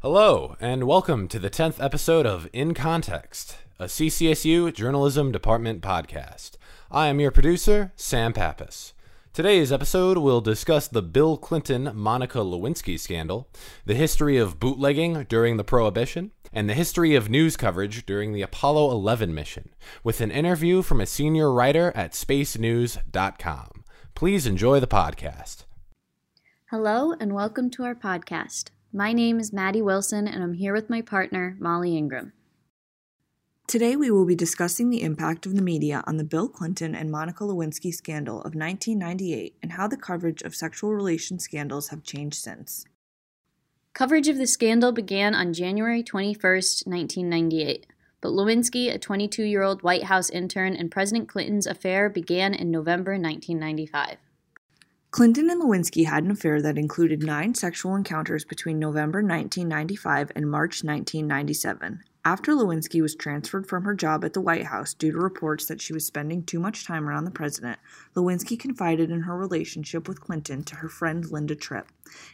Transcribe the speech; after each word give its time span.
Hello, 0.00 0.54
and 0.60 0.84
welcome 0.84 1.26
to 1.26 1.40
the 1.40 1.50
10th 1.50 1.82
episode 1.82 2.24
of 2.24 2.48
In 2.52 2.72
Context, 2.72 3.56
a 3.80 3.86
CCSU 3.86 4.72
Journalism 4.72 5.32
Department 5.32 5.82
podcast. 5.82 6.52
I 6.88 7.08
am 7.08 7.18
your 7.18 7.32
producer, 7.32 7.92
Sam 7.96 8.32
Pappas. 8.32 8.92
Today's 9.32 9.72
episode 9.72 10.18
will 10.18 10.40
discuss 10.40 10.86
the 10.86 11.02
Bill 11.02 11.36
Clinton 11.36 11.90
Monica 11.96 12.38
Lewinsky 12.38 12.96
scandal, 12.96 13.48
the 13.86 13.96
history 13.96 14.36
of 14.36 14.60
bootlegging 14.60 15.24
during 15.28 15.56
the 15.56 15.64
Prohibition, 15.64 16.30
and 16.52 16.70
the 16.70 16.74
history 16.74 17.16
of 17.16 17.28
news 17.28 17.56
coverage 17.56 18.06
during 18.06 18.32
the 18.32 18.42
Apollo 18.42 18.92
11 18.92 19.34
mission, 19.34 19.70
with 20.04 20.20
an 20.20 20.30
interview 20.30 20.80
from 20.80 21.00
a 21.00 21.06
senior 21.06 21.52
writer 21.52 21.90
at 21.96 22.12
spacenews.com. 22.12 23.82
Please 24.14 24.46
enjoy 24.46 24.78
the 24.78 24.86
podcast. 24.86 25.64
Hello, 26.70 27.16
and 27.18 27.34
welcome 27.34 27.68
to 27.70 27.82
our 27.82 27.96
podcast. 27.96 28.70
My 28.92 29.12
name 29.12 29.38
is 29.38 29.52
Maddie 29.52 29.82
Wilson, 29.82 30.26
and 30.26 30.42
I'm 30.42 30.54
here 30.54 30.72
with 30.72 30.88
my 30.88 31.02
partner, 31.02 31.58
Molly 31.60 31.94
Ingram. 31.94 32.32
Today, 33.66 33.96
we 33.96 34.10
will 34.10 34.24
be 34.24 34.34
discussing 34.34 34.88
the 34.88 35.02
impact 35.02 35.44
of 35.44 35.54
the 35.54 35.60
media 35.60 36.02
on 36.06 36.16
the 36.16 36.24
Bill 36.24 36.48
Clinton 36.48 36.94
and 36.94 37.10
Monica 37.10 37.44
Lewinsky 37.44 37.92
scandal 37.92 38.36
of 38.36 38.54
1998 38.54 39.56
and 39.62 39.72
how 39.72 39.88
the 39.88 39.98
coverage 39.98 40.40
of 40.40 40.54
sexual 40.54 40.94
relations 40.94 41.44
scandals 41.44 41.88
have 41.88 42.02
changed 42.02 42.38
since. 42.38 42.86
Coverage 43.92 44.26
of 44.26 44.38
the 44.38 44.46
scandal 44.46 44.90
began 44.90 45.34
on 45.34 45.52
January 45.52 46.02
21, 46.02 46.40
1998, 46.40 47.86
but 48.22 48.30
Lewinsky, 48.30 48.90
a 48.90 48.98
22 48.98 49.42
year 49.42 49.62
old 49.62 49.82
White 49.82 50.04
House 50.04 50.30
intern, 50.30 50.74
and 50.74 50.90
President 50.90 51.28
Clinton's 51.28 51.66
affair 51.66 52.08
began 52.08 52.54
in 52.54 52.70
November 52.70 53.12
1995. 53.12 54.16
Clinton 55.10 55.48
and 55.48 55.62
Lewinsky 55.62 56.04
had 56.04 56.24
an 56.24 56.30
affair 56.30 56.60
that 56.60 56.76
included 56.76 57.22
nine 57.22 57.54
sexual 57.54 57.96
encounters 57.96 58.44
between 58.44 58.78
November 58.78 59.20
1995 59.20 60.32
and 60.36 60.50
March 60.50 60.84
1997. 60.84 62.04
After 62.28 62.52
Lewinsky 62.52 63.00
was 63.00 63.14
transferred 63.14 63.66
from 63.66 63.84
her 63.84 63.94
job 63.94 64.22
at 64.22 64.34
the 64.34 64.42
White 64.42 64.66
House 64.66 64.92
due 64.92 65.12
to 65.12 65.18
reports 65.18 65.64
that 65.64 65.80
she 65.80 65.94
was 65.94 66.04
spending 66.04 66.42
too 66.42 66.60
much 66.60 66.84
time 66.84 67.08
around 67.08 67.24
the 67.24 67.30
president, 67.30 67.78
Lewinsky 68.14 68.60
confided 68.60 69.10
in 69.10 69.22
her 69.22 69.34
relationship 69.34 70.06
with 70.06 70.20
Clinton 70.20 70.62
to 70.64 70.76
her 70.76 70.90
friend 70.90 71.24
Linda 71.30 71.56
Tripp. 71.56 71.90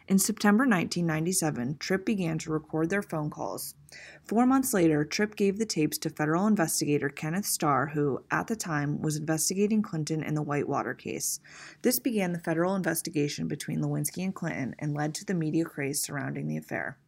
In 0.08 0.19
September 0.19 0.64
1997, 0.64 1.77
Tripp 1.78 2.04
began 2.04 2.38
to 2.38 2.50
record 2.50 2.91
their 2.91 3.02
phone 3.02 3.30
calls. 3.30 3.77
Four 4.24 4.46
months 4.46 4.74
later, 4.74 5.04
Tripp 5.04 5.36
gave 5.36 5.60
the 5.60 5.64
tapes 5.64 5.97
to 5.98 6.10
federal 6.10 6.48
investigator 6.48 7.08
Kenneth 7.08 7.47
Starr, 7.47 7.86
who, 7.86 8.24
at 8.32 8.48
the 8.48 8.56
time, 8.56 9.00
was 9.00 9.16
investigating 9.16 9.80
Clinton 9.80 10.24
in 10.24 10.34
the 10.34 10.42
Whitewater 10.42 10.94
case. 10.94 11.38
This 11.82 12.00
began 12.00 12.32
the 12.32 12.41
federal 12.41 12.74
investigation 12.74 13.47
between 13.47 13.80
Lewinsky 13.80 14.24
and 14.24 14.34
Clinton 14.34 14.74
and 14.80 14.92
led 14.92 15.14
to 15.14 15.24
the 15.24 15.34
media 15.34 15.64
craze 15.64 16.02
surrounding 16.02 16.48
the 16.48 16.56
affair. 16.56 16.98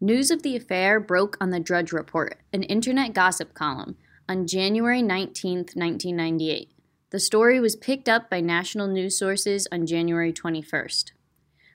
News 0.00 0.30
of 0.30 0.42
the 0.42 0.56
affair 0.56 0.98
broke 0.98 1.36
on 1.40 1.50
the 1.50 1.60
Drudge 1.60 1.92
Report, 1.92 2.38
an 2.52 2.64
internet 2.64 3.12
gossip 3.12 3.54
column, 3.54 3.96
on 4.28 4.46
January 4.46 5.02
19, 5.02 5.58
1998. 5.58 6.72
The 7.10 7.20
story 7.20 7.60
was 7.60 7.76
picked 7.76 8.08
up 8.08 8.28
by 8.28 8.40
national 8.40 8.88
news 8.88 9.16
sources 9.16 9.68
on 9.70 9.86
January 9.86 10.32
21st. 10.32 11.12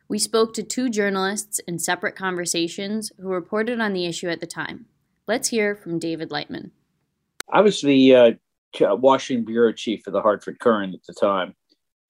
We 0.09 0.19
spoke 0.19 0.53
to 0.55 0.63
two 0.63 0.89
journalists 0.89 1.59
in 1.59 1.79
separate 1.79 2.17
conversations 2.17 3.11
who 3.19 3.29
reported 3.29 3.79
on 3.79 3.93
the 3.93 4.05
issue 4.05 4.27
at 4.27 4.41
the 4.41 4.47
time. 4.47 4.87
Let's 5.25 5.47
hear 5.47 5.75
from 5.75 5.97
David 5.97 6.29
Lightman. 6.29 6.71
I 7.51 7.61
was 7.61 7.81
the 7.81 8.15
uh, 8.15 8.95
Washington 8.95 9.45
bureau 9.45 9.71
chief 9.71 10.01
for 10.03 10.11
the 10.11 10.21
Hartford 10.21 10.59
Courant 10.59 10.93
at 10.93 11.05
the 11.07 11.13
time. 11.13 11.55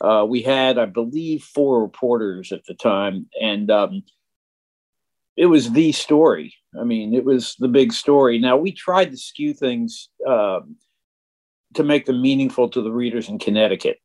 Uh, 0.01 0.25
we 0.27 0.41
had, 0.41 0.79
I 0.79 0.85
believe, 0.85 1.43
four 1.43 1.81
reporters 1.81 2.51
at 2.51 2.63
the 2.65 2.73
time, 2.73 3.27
and 3.39 3.69
um, 3.69 4.03
it 5.39 5.45
was 5.45 5.71
the 5.71 5.93
story. 5.93 6.53
I 6.77 6.83
mean, 6.83 7.13
it 7.13 7.23
was 7.23 7.55
the 7.59 7.69
big 7.69 7.93
story. 7.93 8.39
Now 8.39 8.57
we 8.57 8.73
tried 8.73 9.11
to 9.11 9.17
skew 9.17 9.53
things 9.53 10.09
um, 10.27 10.75
to 11.75 11.83
make 11.83 12.05
them 12.05 12.21
meaningful 12.21 12.67
to 12.69 12.81
the 12.81 12.91
readers 12.91 13.29
in 13.29 13.39
Connecticut. 13.39 13.99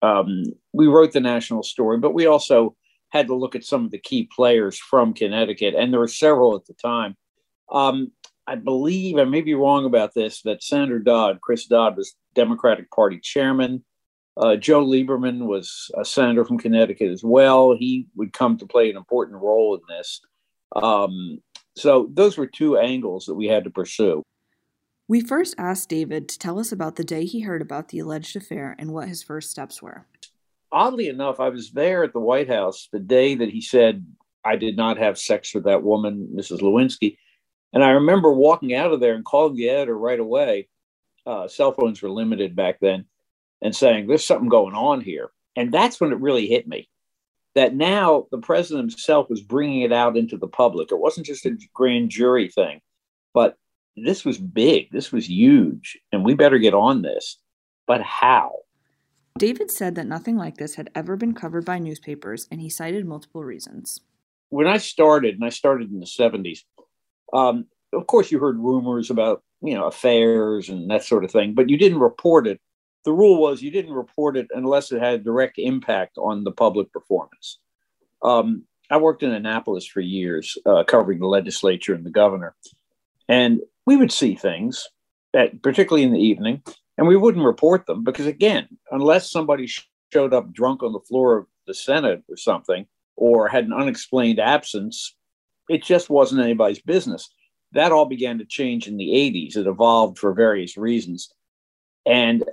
Um, 0.00 0.44
we 0.72 0.86
wrote 0.86 1.12
the 1.12 1.20
national 1.20 1.62
story, 1.62 1.98
but 1.98 2.14
we 2.14 2.24
also 2.24 2.74
had 3.10 3.26
to 3.26 3.34
look 3.34 3.54
at 3.54 3.66
some 3.66 3.84
of 3.84 3.90
the 3.90 3.98
key 3.98 4.30
players 4.34 4.78
from 4.78 5.12
Connecticut, 5.12 5.74
and 5.74 5.92
there 5.92 6.00
were 6.00 6.08
several 6.08 6.56
at 6.56 6.64
the 6.64 6.74
time. 6.74 7.16
Um, 7.70 8.12
I 8.46 8.54
believe, 8.54 9.18
I 9.18 9.24
may 9.24 9.42
be 9.42 9.54
wrong 9.54 9.84
about 9.84 10.14
this, 10.14 10.40
that 10.42 10.62
Senator 10.62 11.00
Dodd, 11.00 11.42
Chris 11.42 11.66
Dodd, 11.66 11.98
was 11.98 12.16
Democratic 12.34 12.90
Party 12.90 13.20
chairman. 13.22 13.84
Uh, 14.38 14.56
Joe 14.56 14.82
Lieberman 14.82 15.46
was 15.46 15.90
a 15.98 16.04
senator 16.04 16.46
from 16.46 16.58
Connecticut 16.58 17.10
as 17.10 17.22
well. 17.22 17.76
He 17.76 18.06
would 18.16 18.32
come 18.32 18.56
to 18.56 18.66
play 18.66 18.88
an 18.88 18.96
important 18.96 19.42
role 19.42 19.74
in 19.74 19.82
this. 19.88 20.22
Um, 20.74 21.38
so 21.76 22.08
those 22.12 22.36
were 22.36 22.46
two 22.46 22.78
angles 22.78 23.26
that 23.26 23.34
we 23.34 23.46
had 23.46 23.64
to 23.64 23.70
pursue. 23.70 24.22
We 25.08 25.20
first 25.20 25.54
asked 25.56 25.88
David 25.88 26.28
to 26.28 26.38
tell 26.38 26.58
us 26.58 26.72
about 26.72 26.96
the 26.96 27.04
day 27.04 27.24
he 27.24 27.40
heard 27.40 27.62
about 27.62 27.88
the 27.88 28.00
alleged 28.00 28.34
affair 28.34 28.74
and 28.78 28.92
what 28.92 29.08
his 29.08 29.22
first 29.22 29.50
steps 29.50 29.80
were. 29.80 30.06
Oddly 30.72 31.08
enough, 31.08 31.38
I 31.38 31.48
was 31.50 31.70
there 31.70 32.02
at 32.02 32.12
the 32.12 32.20
White 32.20 32.48
House 32.48 32.88
the 32.90 32.98
day 32.98 33.36
that 33.36 33.50
he 33.50 33.60
said, 33.60 34.04
I 34.44 34.56
did 34.56 34.76
not 34.76 34.98
have 34.98 35.18
sex 35.18 35.54
with 35.54 35.64
that 35.64 35.84
woman, 35.84 36.28
Mrs. 36.34 36.60
Lewinsky. 36.60 37.18
And 37.72 37.84
I 37.84 37.90
remember 37.90 38.32
walking 38.32 38.74
out 38.74 38.92
of 38.92 39.00
there 39.00 39.14
and 39.14 39.24
calling 39.24 39.54
the 39.54 39.68
editor 39.68 39.96
right 39.96 40.18
away. 40.18 40.68
Uh, 41.24 41.46
cell 41.46 41.72
phones 41.72 42.02
were 42.02 42.10
limited 42.10 42.56
back 42.56 42.78
then 42.80 43.04
and 43.62 43.74
saying, 43.74 44.06
There's 44.06 44.24
something 44.24 44.48
going 44.48 44.74
on 44.74 45.00
here. 45.00 45.30
And 45.54 45.72
that's 45.72 46.00
when 46.00 46.12
it 46.12 46.20
really 46.20 46.46
hit 46.46 46.66
me 46.66 46.88
that 47.56 47.74
now 47.74 48.26
the 48.30 48.38
president 48.38 48.92
himself 48.92 49.30
was 49.30 49.40
bringing 49.40 49.80
it 49.80 49.92
out 49.92 50.14
into 50.14 50.36
the 50.36 50.46
public. 50.46 50.92
It 50.92 50.98
wasn't 50.98 51.26
just 51.26 51.46
a 51.46 51.56
grand 51.72 52.10
jury 52.10 52.48
thing, 52.48 52.82
but 53.32 53.56
this 53.96 54.26
was 54.26 54.36
big. 54.36 54.92
This 54.92 55.10
was 55.10 55.28
huge, 55.28 55.98
and 56.12 56.22
we 56.22 56.34
better 56.34 56.58
get 56.58 56.74
on 56.74 57.00
this. 57.00 57.38
But 57.86 58.02
how? 58.02 58.52
David 59.38 59.70
said 59.70 59.94
that 59.94 60.06
nothing 60.06 60.36
like 60.36 60.58
this 60.58 60.74
had 60.74 60.90
ever 60.94 61.16
been 61.16 61.32
covered 61.32 61.64
by 61.64 61.78
newspapers, 61.78 62.46
and 62.50 62.60
he 62.60 62.68
cited 62.68 63.06
multiple 63.06 63.42
reasons. 63.42 64.02
When 64.50 64.66
I 64.66 64.76
started, 64.76 65.34
and 65.34 65.44
I 65.44 65.48
started 65.48 65.90
in 65.90 65.98
the 65.98 66.06
70s, 66.06 66.60
um, 67.32 67.66
of 67.94 68.06
course, 68.06 68.30
you 68.30 68.38
heard 68.38 68.58
rumors 68.58 69.08
about 69.08 69.42
you 69.62 69.72
know 69.72 69.86
affairs 69.86 70.68
and 70.68 70.90
that 70.90 71.04
sort 71.04 71.24
of 71.24 71.30
thing, 71.30 71.54
but 71.54 71.70
you 71.70 71.78
didn't 71.78 72.00
report 72.00 72.46
it 72.46 72.60
the 73.06 73.12
rule 73.12 73.40
was 73.40 73.62
you 73.62 73.70
didn't 73.70 73.94
report 73.94 74.36
it 74.36 74.48
unless 74.52 74.90
it 74.90 75.00
had 75.00 75.14
a 75.14 75.22
direct 75.22 75.58
impact 75.58 76.18
on 76.18 76.42
the 76.42 76.50
public 76.50 76.92
performance. 76.92 77.60
Um, 78.20 78.64
I 78.90 78.96
worked 78.96 79.22
in 79.22 79.30
Annapolis 79.30 79.86
for 79.86 80.00
years, 80.00 80.58
uh, 80.66 80.82
covering 80.82 81.20
the 81.20 81.26
legislature 81.26 81.94
and 81.94 82.04
the 82.04 82.10
governor, 82.10 82.56
and 83.28 83.60
we 83.86 83.96
would 83.96 84.10
see 84.10 84.34
things, 84.34 84.88
at, 85.32 85.62
particularly 85.62 86.02
in 86.02 86.12
the 86.12 86.18
evening, 86.18 86.62
and 86.98 87.06
we 87.06 87.16
wouldn't 87.16 87.44
report 87.44 87.86
them 87.86 88.02
because, 88.02 88.26
again, 88.26 88.66
unless 88.90 89.30
somebody 89.30 89.68
sh- 89.68 89.88
showed 90.12 90.34
up 90.34 90.52
drunk 90.52 90.82
on 90.82 90.92
the 90.92 91.00
floor 91.00 91.38
of 91.38 91.46
the 91.68 91.74
Senate 91.74 92.24
or 92.28 92.36
something, 92.36 92.86
or 93.14 93.46
had 93.46 93.64
an 93.64 93.72
unexplained 93.72 94.40
absence, 94.40 95.14
it 95.68 95.82
just 95.82 96.10
wasn't 96.10 96.42
anybody's 96.42 96.82
business. 96.82 97.30
That 97.70 97.92
all 97.92 98.06
began 98.06 98.38
to 98.38 98.44
change 98.44 98.88
in 98.88 98.96
the 98.96 99.08
80s. 99.08 99.56
It 99.56 99.68
evolved 99.68 100.18
for 100.18 100.32
various 100.32 100.76
reasons. 100.76 101.32
And 102.04 102.44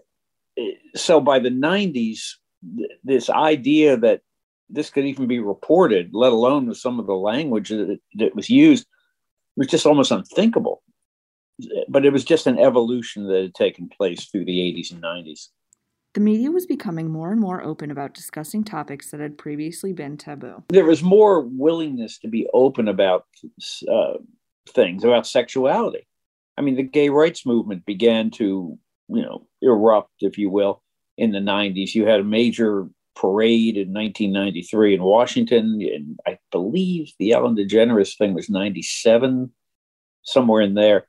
so 0.95 1.19
by 1.19 1.39
the 1.39 1.49
90s, 1.49 2.35
th- 2.77 2.91
this 3.03 3.29
idea 3.29 3.97
that 3.97 4.21
this 4.69 4.89
could 4.89 5.05
even 5.05 5.27
be 5.27 5.39
reported, 5.39 6.09
let 6.13 6.31
alone 6.31 6.67
with 6.67 6.77
some 6.77 6.99
of 6.99 7.05
the 7.05 7.13
language 7.13 7.69
that, 7.69 7.99
that 8.15 8.35
was 8.35 8.49
used, 8.49 8.87
was 9.55 9.67
just 9.67 9.85
almost 9.85 10.11
unthinkable. 10.11 10.81
But 11.87 12.05
it 12.05 12.11
was 12.11 12.25
just 12.25 12.47
an 12.47 12.57
evolution 12.57 13.27
that 13.27 13.41
had 13.41 13.55
taken 13.55 13.87
place 13.87 14.25
through 14.25 14.45
the 14.45 14.59
80s 14.59 14.91
and 14.91 15.03
90s. 15.03 15.49
The 16.13 16.21
media 16.21 16.51
was 16.51 16.65
becoming 16.65 17.09
more 17.11 17.31
and 17.31 17.41
more 17.41 17.63
open 17.63 17.89
about 17.89 18.13
discussing 18.13 18.63
topics 18.63 19.09
that 19.11 19.19
had 19.19 19.37
previously 19.37 19.93
been 19.93 20.17
taboo. 20.17 20.63
There 20.69 20.85
was 20.85 21.01
more 21.01 21.41
willingness 21.41 22.19
to 22.19 22.27
be 22.27 22.47
open 22.53 22.87
about 22.87 23.25
uh, 23.91 24.13
things, 24.69 25.03
about 25.03 25.25
sexuality. 25.25 26.07
I 26.57 26.61
mean, 26.61 26.75
the 26.75 26.83
gay 26.83 27.09
rights 27.09 27.45
movement 27.45 27.85
began 27.85 28.29
to 28.31 28.77
you 29.07 29.21
know 29.21 29.47
erupt, 29.61 30.11
if 30.19 30.37
you 30.37 30.49
will, 30.49 30.81
in 31.17 31.31
the 31.31 31.39
90s. 31.39 31.95
You 31.95 32.05
had 32.05 32.19
a 32.19 32.25
major 32.25 32.87
parade 33.15 33.77
in 33.77 33.93
1993 33.93 34.95
in 34.95 35.03
Washington, 35.03 35.79
and 35.81 36.19
I 36.25 36.39
believe 36.51 37.11
the 37.19 37.33
Ellen 37.33 37.55
DeGeneres 37.55 38.17
thing 38.17 38.33
was 38.33 38.49
97, 38.49 39.51
somewhere 40.23 40.61
in 40.61 40.73
there. 40.73 41.07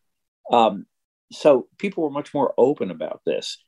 Um, 0.51 0.87
so 1.33 1.69
people 1.79 2.05
were 2.05 2.11
much 2.11 2.35
more 2.35 2.55
open 2.59 2.91
about 2.91 3.23
this. 3.25 3.59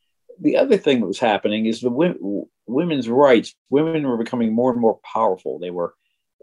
The 0.40 0.58
other 0.58 0.76
thing 0.76 1.00
that 1.00 1.06
was 1.06 1.19
happening 1.19 1.67
is 1.67 1.81
the 1.81 2.44
women's 2.67 3.08
rights. 3.08 3.55
Women 3.70 4.06
were 4.06 4.19
becoming 4.19 4.55
more 4.55 4.70
and 4.70 4.81
more 4.81 5.00
powerful. 5.12 5.58
They 5.58 5.70
were 5.70 5.94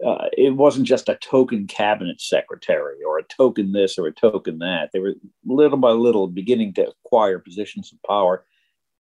uh, 0.05 0.27
it 0.37 0.55
wasn't 0.55 0.87
just 0.87 1.09
a 1.09 1.15
token 1.15 1.67
cabinet 1.67 2.19
secretary 2.19 2.97
or 3.05 3.19
a 3.19 3.23
token 3.23 3.71
this 3.71 3.97
or 3.97 4.07
a 4.07 4.13
token 4.13 4.59
that. 4.59 4.89
They 4.91 4.99
were 4.99 5.15
little 5.45 5.77
by 5.77 5.91
little 5.91 6.27
beginning 6.27 6.73
to 6.73 6.89
acquire 6.89 7.39
positions 7.39 7.91
of 7.91 8.01
power. 8.07 8.45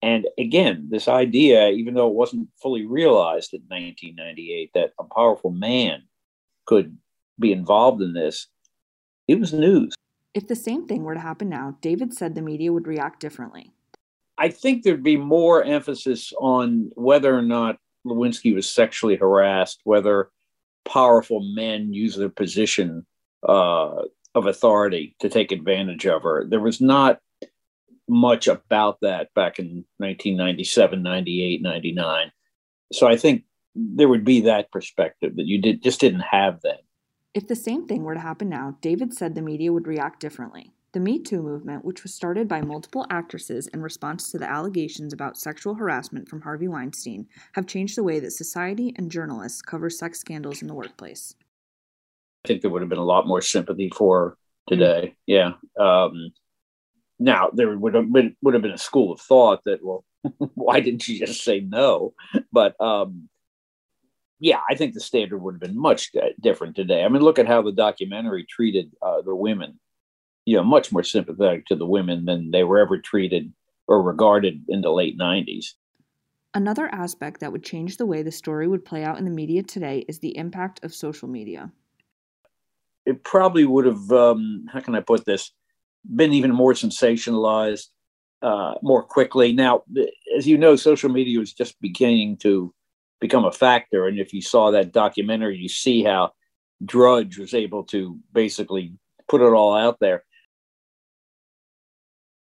And 0.00 0.26
again, 0.38 0.88
this 0.90 1.08
idea, 1.08 1.70
even 1.70 1.94
though 1.94 2.08
it 2.08 2.14
wasn't 2.14 2.48
fully 2.62 2.86
realized 2.86 3.52
in 3.52 3.62
1998, 3.68 4.70
that 4.74 4.92
a 4.98 5.04
powerful 5.04 5.50
man 5.50 6.04
could 6.66 6.96
be 7.38 7.52
involved 7.52 8.00
in 8.00 8.12
this, 8.12 8.46
it 9.26 9.38
was 9.38 9.52
news. 9.52 9.94
If 10.34 10.46
the 10.46 10.56
same 10.56 10.86
thing 10.86 11.02
were 11.02 11.14
to 11.14 11.20
happen 11.20 11.48
now, 11.48 11.76
David 11.80 12.14
said 12.14 12.34
the 12.34 12.42
media 12.42 12.72
would 12.72 12.86
react 12.86 13.20
differently. 13.20 13.72
I 14.38 14.50
think 14.50 14.82
there'd 14.82 15.02
be 15.02 15.16
more 15.16 15.64
emphasis 15.64 16.32
on 16.38 16.92
whether 16.94 17.36
or 17.36 17.42
not 17.42 17.78
Lewinsky 18.06 18.54
was 18.54 18.70
sexually 18.70 19.16
harassed, 19.16 19.80
whether 19.82 20.30
powerful 20.84 21.40
men 21.40 21.92
use 21.92 22.16
their 22.16 22.28
position 22.28 23.06
uh, 23.46 24.02
of 24.34 24.46
authority 24.46 25.16
to 25.20 25.28
take 25.28 25.52
advantage 25.52 26.06
of 26.06 26.22
her. 26.22 26.46
There 26.48 26.60
was 26.60 26.80
not 26.80 27.20
much 28.08 28.48
about 28.48 28.98
that 29.02 29.32
back 29.34 29.58
in 29.58 29.84
1997, 29.98 31.02
98, 31.02 31.62
99. 31.62 32.32
So 32.92 33.06
I 33.06 33.16
think 33.16 33.44
there 33.74 34.08
would 34.08 34.24
be 34.24 34.42
that 34.42 34.72
perspective 34.72 35.36
that 35.36 35.46
you 35.46 35.60
did 35.60 35.82
just 35.82 36.00
didn't 36.00 36.20
have 36.20 36.60
then. 36.62 36.78
If 37.34 37.46
the 37.46 37.56
same 37.56 37.86
thing 37.86 38.02
were 38.02 38.14
to 38.14 38.20
happen 38.20 38.48
now, 38.48 38.76
David 38.80 39.12
said 39.12 39.34
the 39.34 39.42
media 39.42 39.72
would 39.72 39.86
react 39.86 40.20
differently. 40.20 40.72
The 40.92 41.00
Me 41.00 41.18
Too 41.18 41.42
movement, 41.42 41.84
which 41.84 42.02
was 42.02 42.14
started 42.14 42.48
by 42.48 42.62
multiple 42.62 43.06
actresses 43.10 43.66
in 43.68 43.82
response 43.82 44.30
to 44.30 44.38
the 44.38 44.48
allegations 44.48 45.12
about 45.12 45.36
sexual 45.36 45.74
harassment 45.74 46.28
from 46.28 46.40
Harvey 46.40 46.66
Weinstein, 46.66 47.26
have 47.52 47.66
changed 47.66 47.96
the 47.96 48.02
way 48.02 48.20
that 48.20 48.30
society 48.30 48.94
and 48.96 49.10
journalists 49.10 49.60
cover 49.60 49.90
sex 49.90 50.18
scandals 50.18 50.62
in 50.62 50.68
the 50.68 50.74
workplace. 50.74 51.34
I 52.44 52.48
think 52.48 52.62
there 52.62 52.70
would 52.70 52.80
have 52.80 52.88
been 52.88 52.98
a 52.98 53.04
lot 53.04 53.26
more 53.26 53.42
sympathy 53.42 53.90
for 53.94 54.38
today. 54.66 55.14
Yeah. 55.26 55.52
Um, 55.78 56.30
now 57.18 57.50
there 57.52 57.76
would 57.76 57.94
have 57.94 58.10
been 58.10 58.36
would 58.42 58.54
have 58.54 58.62
been 58.62 58.72
a 58.72 58.78
school 58.78 59.12
of 59.12 59.20
thought 59.20 59.60
that 59.64 59.80
well, 59.84 60.04
why 60.54 60.80
didn't 60.80 61.06
you 61.06 61.18
just 61.26 61.44
say 61.44 61.60
no? 61.60 62.14
But 62.50 62.80
um, 62.80 63.28
yeah, 64.40 64.60
I 64.70 64.74
think 64.74 64.94
the 64.94 65.00
standard 65.00 65.38
would 65.38 65.54
have 65.54 65.60
been 65.60 65.78
much 65.78 66.12
different 66.40 66.76
today. 66.76 67.04
I 67.04 67.08
mean, 67.08 67.22
look 67.22 67.38
at 67.38 67.48
how 67.48 67.60
the 67.60 67.72
documentary 67.72 68.46
treated 68.48 68.90
uh, 69.02 69.20
the 69.22 69.34
women. 69.34 69.78
You 70.48 70.56
know, 70.56 70.64
much 70.64 70.90
more 70.92 71.02
sympathetic 71.02 71.66
to 71.66 71.76
the 71.76 71.86
women 71.86 72.24
than 72.24 72.50
they 72.50 72.64
were 72.64 72.78
ever 72.78 72.98
treated 72.98 73.52
or 73.86 74.02
regarded 74.02 74.64
in 74.68 74.80
the 74.80 74.90
late 74.90 75.18
'90s. 75.18 75.74
Another 76.54 76.88
aspect 76.92 77.40
that 77.40 77.52
would 77.52 77.62
change 77.62 77.96
the 77.96 78.06
way 78.06 78.22
the 78.22 78.32
story 78.32 78.66
would 78.66 78.84
play 78.84 79.04
out 79.04 79.18
in 79.18 79.24
the 79.24 79.30
media 79.30 79.62
today 79.62 80.04
is 80.08 80.18
the 80.18 80.36
impact 80.36 80.82
of 80.82 80.94
social 80.94 81.28
media. 81.28 81.70
It 83.04 83.22
probably 83.24 83.64
would 83.64 83.84
have, 83.84 84.10
um, 84.10 84.66
how 84.72 84.80
can 84.80 84.94
I 84.94 85.00
put 85.00 85.26
this, 85.26 85.52
been 86.16 86.32
even 86.32 86.52
more 86.52 86.72
sensationalized 86.72 87.88
uh, 88.42 88.74
more 88.82 89.02
quickly. 89.02 89.52
Now, 89.52 89.82
as 90.36 90.46
you 90.46 90.56
know, 90.56 90.76
social 90.76 91.10
media 91.10 91.38
was 91.38 91.52
just 91.52 91.80
beginning 91.80 92.38
to 92.38 92.72
become 93.20 93.44
a 93.44 93.52
factor. 93.52 94.06
And 94.06 94.18
if 94.18 94.32
you 94.32 94.40
saw 94.40 94.70
that 94.70 94.92
documentary, 94.92 95.58
you 95.58 95.68
see 95.68 96.02
how 96.02 96.32
Drudge 96.84 97.38
was 97.38 97.54
able 97.54 97.84
to 97.84 98.18
basically 98.32 98.94
put 99.28 99.40
it 99.40 99.52
all 99.52 99.74
out 99.74 99.98
there. 100.00 100.24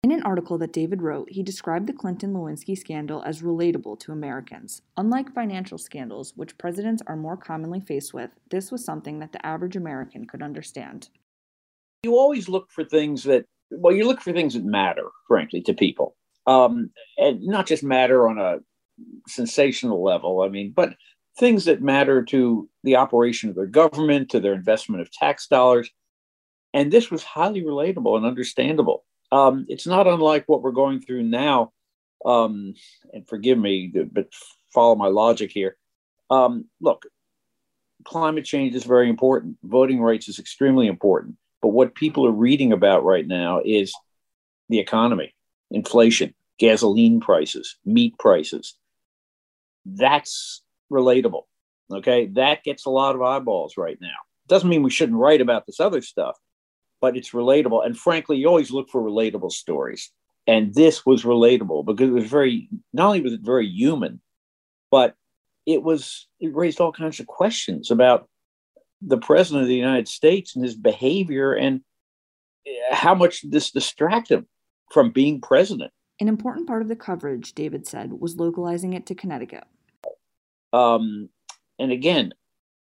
In 0.07 0.13
an 0.13 0.23
article 0.23 0.57
that 0.59 0.71
David 0.71 1.01
wrote, 1.01 1.29
he 1.29 1.43
described 1.43 1.85
the 1.85 1.91
Clinton 1.91 2.31
Lewinsky 2.31 2.77
scandal 2.77 3.21
as 3.23 3.41
relatable 3.41 3.99
to 3.99 4.13
Americans. 4.13 4.81
Unlike 4.95 5.33
financial 5.33 5.77
scandals, 5.77 6.31
which 6.37 6.57
presidents 6.57 7.03
are 7.07 7.17
more 7.17 7.35
commonly 7.35 7.81
faced 7.81 8.13
with, 8.13 8.29
this 8.49 8.71
was 8.71 8.85
something 8.85 9.19
that 9.19 9.33
the 9.33 9.45
average 9.45 9.75
American 9.75 10.25
could 10.25 10.41
understand. 10.41 11.09
You 12.03 12.13
always 12.13 12.47
look 12.47 12.71
for 12.71 12.85
things 12.85 13.23
that, 13.23 13.47
well, 13.69 13.93
you 13.93 14.07
look 14.07 14.21
for 14.21 14.31
things 14.31 14.53
that 14.53 14.63
matter, 14.63 15.09
frankly, 15.27 15.61
to 15.63 15.73
people. 15.73 16.15
Um, 16.45 16.89
and 17.17 17.41
not 17.41 17.67
just 17.67 17.83
matter 17.83 18.29
on 18.29 18.39
a 18.39 18.59
sensational 19.27 20.01
level. 20.01 20.39
I 20.41 20.47
mean, 20.47 20.71
but 20.73 20.93
things 21.37 21.65
that 21.65 21.81
matter 21.81 22.23
to 22.23 22.69
the 22.85 22.95
operation 22.95 23.49
of 23.49 23.57
their 23.57 23.65
government, 23.65 24.29
to 24.29 24.39
their 24.39 24.53
investment 24.53 25.01
of 25.01 25.11
tax 25.11 25.47
dollars. 25.47 25.89
And 26.73 26.93
this 26.93 27.11
was 27.11 27.23
highly 27.23 27.61
relatable 27.61 28.15
and 28.15 28.25
understandable. 28.25 29.03
Um, 29.31 29.65
it's 29.67 29.87
not 29.87 30.07
unlike 30.07 30.45
what 30.47 30.61
we're 30.61 30.71
going 30.71 31.01
through 31.01 31.23
now. 31.23 31.71
Um, 32.25 32.73
and 33.13 33.27
forgive 33.27 33.57
me, 33.57 33.93
but 34.11 34.27
follow 34.73 34.95
my 34.95 35.07
logic 35.07 35.51
here. 35.51 35.77
Um, 36.29 36.65
look, 36.81 37.05
climate 38.03 38.45
change 38.45 38.75
is 38.75 38.83
very 38.83 39.09
important. 39.09 39.57
Voting 39.63 40.01
rights 40.01 40.27
is 40.27 40.39
extremely 40.39 40.87
important. 40.87 41.35
But 41.61 41.69
what 41.69 41.95
people 41.95 42.25
are 42.25 42.31
reading 42.31 42.71
about 42.71 43.03
right 43.03 43.25
now 43.25 43.61
is 43.63 43.93
the 44.69 44.79
economy, 44.79 45.33
inflation, 45.71 46.33
gasoline 46.59 47.19
prices, 47.19 47.77
meat 47.85 48.17
prices, 48.17 48.75
that's 49.85 50.63
relatable. 50.91 51.43
Okay. 51.91 52.27
That 52.27 52.63
gets 52.63 52.85
a 52.85 52.89
lot 52.89 53.15
of 53.15 53.21
eyeballs 53.21 53.77
right 53.77 53.97
now. 54.01 54.15
Doesn't 54.47 54.69
mean 54.69 54.83
we 54.83 54.89
shouldn't 54.89 55.17
write 55.17 55.41
about 55.41 55.65
this 55.65 55.79
other 55.79 56.01
stuff, 56.01 56.37
but 57.01 57.17
it's 57.17 57.31
relatable. 57.31 57.85
And 57.85 57.97
frankly, 57.97 58.37
you 58.37 58.47
always 58.47 58.71
look 58.71 58.89
for 58.89 59.01
relatable 59.01 59.51
stories. 59.51 60.11
And 60.47 60.73
this 60.73 61.05
was 61.05 61.23
relatable 61.23 61.85
because 61.85 62.09
it 62.09 62.13
was 62.13 62.25
very, 62.25 62.69
not 62.93 63.07
only 63.07 63.21
was 63.21 63.33
it 63.33 63.41
very 63.41 63.67
human, 63.67 64.21
but 64.89 65.15
it 65.65 65.83
was, 65.83 66.27
it 66.39 66.55
raised 66.55 66.79
all 66.79 66.93
kinds 66.93 67.19
of 67.19 67.27
questions 67.27 67.91
about 67.91 68.29
the 69.01 69.17
president 69.17 69.63
of 69.63 69.67
the 69.67 69.75
United 69.75 70.07
States 70.07 70.55
and 70.55 70.63
his 70.63 70.75
behavior 70.75 71.53
and 71.53 71.81
how 72.89 73.13
much 73.13 73.41
this 73.49 73.71
distracted 73.71 74.39
him 74.39 74.47
from 74.91 75.11
being 75.11 75.41
president. 75.41 75.91
An 76.19 76.27
important 76.27 76.67
part 76.67 76.81
of 76.81 76.87
the 76.87 76.95
coverage, 76.95 77.53
David 77.53 77.85
said, 77.85 78.13
was 78.13 78.37
localizing 78.37 78.93
it 78.93 79.05
to 79.07 79.15
Connecticut. 79.15 79.65
Um, 80.73 81.29
and 81.77 81.91
again, 81.91 82.33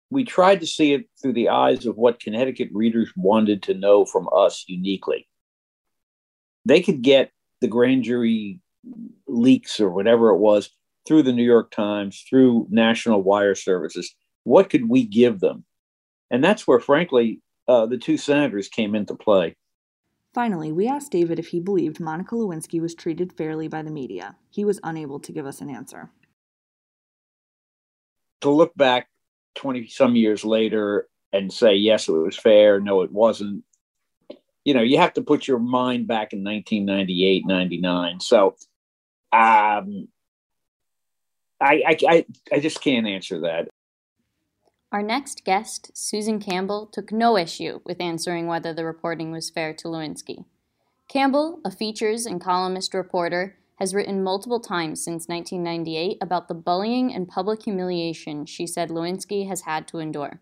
we 0.10 0.24
tried 0.24 0.62
to 0.62 0.68
see 0.68 0.94
it 0.94 1.06
through 1.22 1.34
the 1.34 1.50
eyes 1.50 1.86
of 1.86 1.98
what 1.98 2.20
Connecticut 2.20 2.70
readers 2.72 3.12
wanted 3.16 3.64
to 3.64 3.74
know 3.74 4.06
from 4.06 4.30
us 4.34 4.64
uniquely. 4.68 5.28
They 6.66 6.82
could 6.82 7.02
get 7.02 7.32
the 7.62 7.68
grand 7.68 8.04
jury 8.04 8.62
leaks 9.28 9.80
or 9.80 9.90
whatever 9.90 10.30
it 10.30 10.38
was 10.38 10.70
through 11.06 11.24
the 11.24 11.34
New 11.34 11.44
York 11.44 11.72
Times, 11.72 12.24
through 12.30 12.68
national 12.70 13.24
wire 13.24 13.56
services. 13.56 14.14
What 14.44 14.70
could 14.70 14.90
we 14.90 15.06
give 15.06 15.40
them? 15.40 15.66
And 16.30 16.44
that's 16.44 16.68
where, 16.68 16.80
frankly, 16.80 17.42
uh, 17.68 17.86
the 17.86 17.98
two 17.98 18.18
senators 18.18 18.68
came 18.68 18.96
into 18.96 19.16
play. 19.16 19.56
Finally, 20.34 20.72
we 20.72 20.88
asked 20.88 21.12
David 21.12 21.40
if 21.40 21.48
he 21.48 21.60
believed 21.60 22.00
Monica 22.00 22.36
Lewinsky 22.36 22.80
was 22.80 22.94
treated 22.94 23.34
fairly 23.34 23.68
by 23.68 23.82
the 23.82 23.92
media. 23.92 24.36
He 24.50 24.64
was 24.64 24.80
unable 24.84 25.20
to 25.22 25.32
give 25.32 25.46
us 25.46 25.62
an 25.62 25.70
answer 25.70 26.12
to 28.42 28.50
look 28.50 28.76
back 28.76 29.08
20 29.58 29.88
some 29.88 30.16
years 30.16 30.46
later 30.46 31.08
and 31.34 31.52
say, 31.52 31.76
yes, 31.76 32.08
it 32.08 32.14
was 32.14 32.38
fair, 32.38 32.80
no, 32.80 33.02
it 33.02 33.12
wasn't, 33.12 33.64
you 34.64 34.74
know, 34.74 34.82
you 34.82 34.98
have 34.98 35.14
to 35.14 35.22
put 35.22 35.48
your 35.48 35.60
mind 35.60 36.08
back 36.08 36.34
in 36.34 36.44
1998, 36.44 37.46
99. 37.46 38.20
So 38.22 38.56
um, 39.34 40.08
I, 41.60 41.98
I, 42.08 42.26
I 42.52 42.60
just 42.60 42.82
can't 42.82 43.08
answer 43.08 43.42
that. 43.42 43.68
Our 44.92 45.04
next 45.04 45.44
guest, 45.44 45.92
Susan 45.94 46.40
Campbell, 46.40 46.88
took 46.88 47.12
no 47.12 47.38
issue 47.38 47.82
with 47.86 48.00
answering 48.00 48.48
whether 48.48 48.74
the 48.74 48.86
reporting 48.86 49.32
was 49.32 49.50
fair 49.50 49.74
to 49.74 49.88
Lewinsky. 49.90 50.46
Campbell, 51.10 51.60
a 51.66 51.72
features 51.72 52.26
and 52.26 52.40
columnist 52.40 52.94
reporter, 52.94 53.58
has 53.78 53.94
written 53.94 54.24
multiple 54.24 54.60
times 54.60 55.04
since 55.04 55.28
1998 55.28 56.18
about 56.22 56.48
the 56.48 56.54
bullying 56.54 57.14
and 57.14 57.28
public 57.28 57.64
humiliation 57.64 58.46
she 58.46 58.68
said 58.68 58.90
Lewinsky 58.90 59.48
has 59.48 59.62
had 59.62 59.88
to 59.88 60.00
endure. 60.00 60.42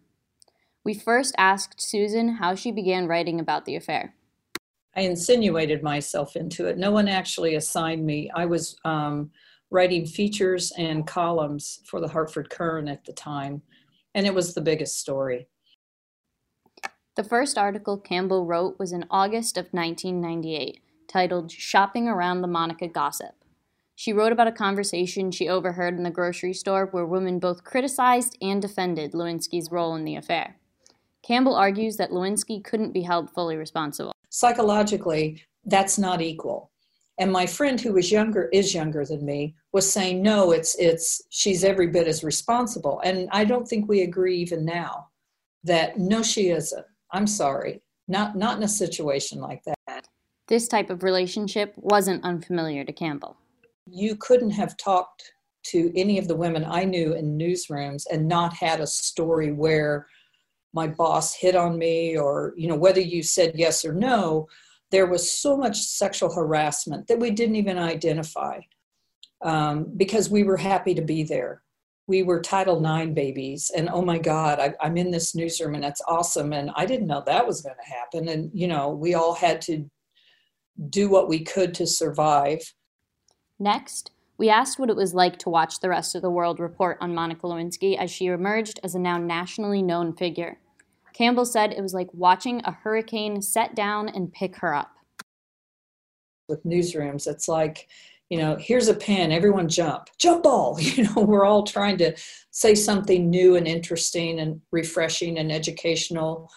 We 0.83 0.93
first 0.93 1.35
asked 1.37 1.81
Susan 1.81 2.35
how 2.35 2.55
she 2.55 2.71
began 2.71 3.07
writing 3.07 3.39
about 3.39 3.65
the 3.65 3.75
affair. 3.75 4.15
I 4.95 5.01
insinuated 5.01 5.83
myself 5.83 6.35
into 6.35 6.67
it. 6.67 6.77
No 6.77 6.91
one 6.91 7.07
actually 7.07 7.55
assigned 7.55 8.05
me. 8.05 8.31
I 8.33 8.45
was 8.45 8.77
um, 8.85 9.31
writing 9.69 10.05
features 10.05 10.71
and 10.77 11.05
columns 11.05 11.81
for 11.85 11.99
the 11.99 12.07
Hartford 12.07 12.49
Courant 12.49 12.87
at 12.87 13.03
the 13.03 13.11
time, 13.11 13.61
and 14.13 14.25
it 14.25 14.33
was 14.33 14.53
the 14.53 14.61
biggest 14.61 14.99
story. 14.99 15.47
The 17.15 17.23
first 17.23 17.57
article 17.57 17.97
Campbell 17.97 18.45
wrote 18.45 18.77
was 18.77 18.91
in 18.91 19.05
August 19.09 19.57
of 19.57 19.65
1998 19.71 20.81
titled 21.07 21.51
Shopping 21.51 22.07
Around 22.07 22.41
the 22.41 22.47
Monica 22.47 22.88
Gossip. 22.88 23.35
She 23.95 24.12
wrote 24.12 24.33
about 24.33 24.47
a 24.47 24.51
conversation 24.51 25.31
she 25.31 25.47
overheard 25.47 25.97
in 25.97 26.03
the 26.03 26.09
grocery 26.09 26.53
store 26.53 26.88
where 26.88 27.05
women 27.05 27.39
both 27.39 27.63
criticized 27.63 28.38
and 28.41 28.62
defended 28.62 29.13
Lewinsky's 29.13 29.71
role 29.71 29.95
in 29.95 30.03
the 30.03 30.17
affair. 30.17 30.57
Campbell 31.24 31.55
argues 31.55 31.97
that 31.97 32.12
Lewinsky 32.12 32.63
couldn't 32.63 32.91
be 32.91 33.01
held 33.01 33.31
fully 33.31 33.55
responsible. 33.55 34.12
Psychologically, 34.29 35.41
that's 35.65 35.97
not 35.97 36.21
equal. 36.21 36.71
And 37.17 37.31
my 37.31 37.45
friend 37.45 37.79
who 37.79 37.93
was 37.93 38.12
younger 38.12 38.50
is 38.51 38.74
younger 38.74 39.05
than 39.05 39.25
me 39.25 39.55
was 39.71 39.91
saying 39.91 40.21
no 40.21 40.51
it's 40.51 40.75
it's 40.75 41.21
she's 41.29 41.63
every 41.63 41.88
bit 41.88 42.07
as 42.07 42.24
responsible 42.24 43.00
and 43.05 43.29
I 43.31 43.45
don't 43.45 43.67
think 43.67 43.88
we 43.88 44.01
agree 44.01 44.38
even 44.38 44.65
now 44.65 45.07
that 45.63 45.97
no 45.97 46.21
she 46.21 46.50
isn't. 46.50 46.85
I'm 47.12 47.27
sorry. 47.27 47.81
Not 48.07 48.35
not 48.35 48.57
in 48.57 48.63
a 48.63 48.67
situation 48.67 49.39
like 49.39 49.63
that. 49.63 49.75
This 50.47 50.67
type 50.67 50.89
of 50.89 51.03
relationship 51.03 51.73
wasn't 51.75 52.23
unfamiliar 52.23 52.83
to 52.83 52.93
Campbell. 52.93 53.37
You 53.87 54.15
couldn't 54.15 54.51
have 54.51 54.77
talked 54.77 55.33
to 55.67 55.91
any 55.99 56.19
of 56.19 56.27
the 56.27 56.35
women 56.35 56.63
I 56.63 56.83
knew 56.83 57.13
in 57.13 57.37
newsrooms 57.37 58.03
and 58.11 58.27
not 58.27 58.53
had 58.53 58.79
a 58.79 58.87
story 58.87 59.51
where 59.51 60.07
my 60.75 60.87
boss 60.87 61.33
hit 61.33 61.55
on 61.55 61.77
me 61.77 62.17
or 62.17 62.53
you 62.57 62.67
know 62.67 62.75
whether 62.75 62.99
you 62.99 63.23
said 63.23 63.53
yes 63.55 63.85
or 63.85 63.93
no 63.93 64.47
there 64.91 65.07
was 65.07 65.31
so 65.31 65.57
much 65.57 65.77
sexual 65.81 66.31
harassment 66.31 67.07
that 67.07 67.19
we 67.19 67.31
didn't 67.31 67.55
even 67.55 67.77
identify 67.77 68.59
um, 69.41 69.91
because 69.97 70.29
we 70.29 70.43
were 70.43 70.57
happy 70.57 70.93
to 70.93 71.01
be 71.01 71.23
there 71.23 71.63
we 72.07 72.21
were 72.21 72.41
title 72.41 72.85
ix 72.85 73.13
babies 73.13 73.71
and 73.75 73.89
oh 73.89 74.01
my 74.01 74.19
god 74.19 74.59
I, 74.59 74.73
i'm 74.81 74.97
in 74.97 75.09
this 75.11 75.33
newsroom 75.33 75.75
and 75.75 75.83
that's 75.83 76.01
awesome 76.07 76.51
and 76.51 76.69
i 76.75 76.85
didn't 76.85 77.07
know 77.07 77.23
that 77.25 77.47
was 77.47 77.61
going 77.61 77.75
to 77.75 77.89
happen 77.89 78.27
and 78.27 78.51
you 78.53 78.67
know 78.67 78.89
we 78.89 79.15
all 79.15 79.33
had 79.33 79.61
to 79.61 79.89
do 80.89 81.10
what 81.10 81.29
we 81.29 81.44
could 81.44 81.74
to 81.74 81.88
survive 81.88 82.74
Next, 83.60 84.12
we 84.38 84.50
asked 84.50 84.79
what 84.79 84.89
it 84.89 84.96
was 84.96 85.13
like 85.13 85.39
to 85.39 85.50
watch 85.50 85.79
the 85.79 85.89
rest 85.89 86.13
of 86.13 86.22
the 86.22 86.29
world 86.29 86.60
report 86.60 86.98
on 87.00 87.15
Monica 87.15 87.48
Lewinsky 87.48 87.98
as 87.98 88.12
she 88.12 88.25
emerged 88.25 88.79
as 88.84 88.94
a 88.94 89.00
now 89.00 89.17
nationally 89.17 89.82
known 89.82 90.13
figure. 90.13 90.60
Campbell 91.13 91.46
said 91.46 91.72
it 91.72 91.82
was 91.82 91.94
like 91.94 92.13
watching 92.13 92.62
a 92.65 92.72
hurricane 92.72 93.41
set 93.41 93.75
down 93.75 94.10
and 94.10 94.34
pick 94.34 94.58
her 94.58 94.74
up. 94.74 94.91
with 96.50 96.63
newsrooms 96.65 97.25
it's 97.25 97.48
like 97.48 97.88
you 98.29 98.38
know 98.38 98.55
here's 98.60 98.88
a 98.88 98.94
pen 98.94 99.32
everyone 99.32 99.67
jump 99.67 100.10
jump 100.20 100.44
ball 100.44 100.77
you 100.79 101.03
know 101.03 101.22
we're 101.22 101.46
all 101.46 101.63
trying 101.63 101.98
to 101.98 102.13
say 102.51 102.75
something 102.75 103.29
new 103.29 103.55
and 103.55 103.67
interesting 103.67 104.39
and 104.39 104.62
refreshing 104.72 105.39
and 105.39 105.51
educational 105.51 106.51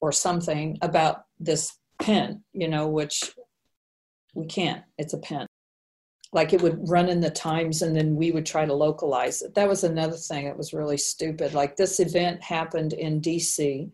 or 0.00 0.12
something 0.12 0.78
about 0.82 1.24
this 1.40 1.76
pen 1.98 2.44
you 2.52 2.68
know 2.68 2.86
which 2.86 3.34
we 4.34 4.46
can't 4.46 4.82
it's 4.98 5.14
a 5.14 5.18
pen. 5.18 5.46
Like 6.34 6.54
it 6.54 6.62
would 6.62 6.88
run 6.88 7.10
in 7.10 7.20
the 7.20 7.30
times 7.30 7.82
and 7.82 7.94
then 7.94 8.16
we 8.16 8.30
would 8.30 8.46
try 8.46 8.64
to 8.64 8.72
localize 8.72 9.42
it. 9.42 9.54
That 9.54 9.68
was 9.68 9.84
another 9.84 10.16
thing 10.16 10.46
that 10.46 10.56
was 10.56 10.72
really 10.72 10.96
stupid. 10.96 11.52
Like 11.52 11.76
this 11.76 12.00
event 12.00 12.42
happened 12.42 12.94
in 12.94 13.20
dc 13.20 13.92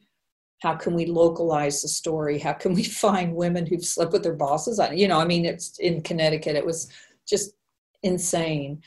how 0.60 0.74
can 0.74 0.94
we 0.94 1.06
localize 1.06 1.82
the 1.82 1.88
story? 1.88 2.38
How 2.38 2.52
can 2.52 2.74
we 2.74 2.82
find 3.04 3.34
women 3.34 3.66
who've 3.66 3.84
slept 3.84 4.12
with 4.12 4.22
their 4.22 4.34
bosses? 4.34 4.78
I, 4.78 4.92
you 4.92 5.08
know 5.08 5.18
i 5.18 5.24
mean 5.24 5.44
it's 5.44 5.78
in 5.78 6.02
connecticut. 6.02 6.56
It 6.56 6.66
was 6.66 6.88
just 7.26 7.54
insane. 8.02 8.82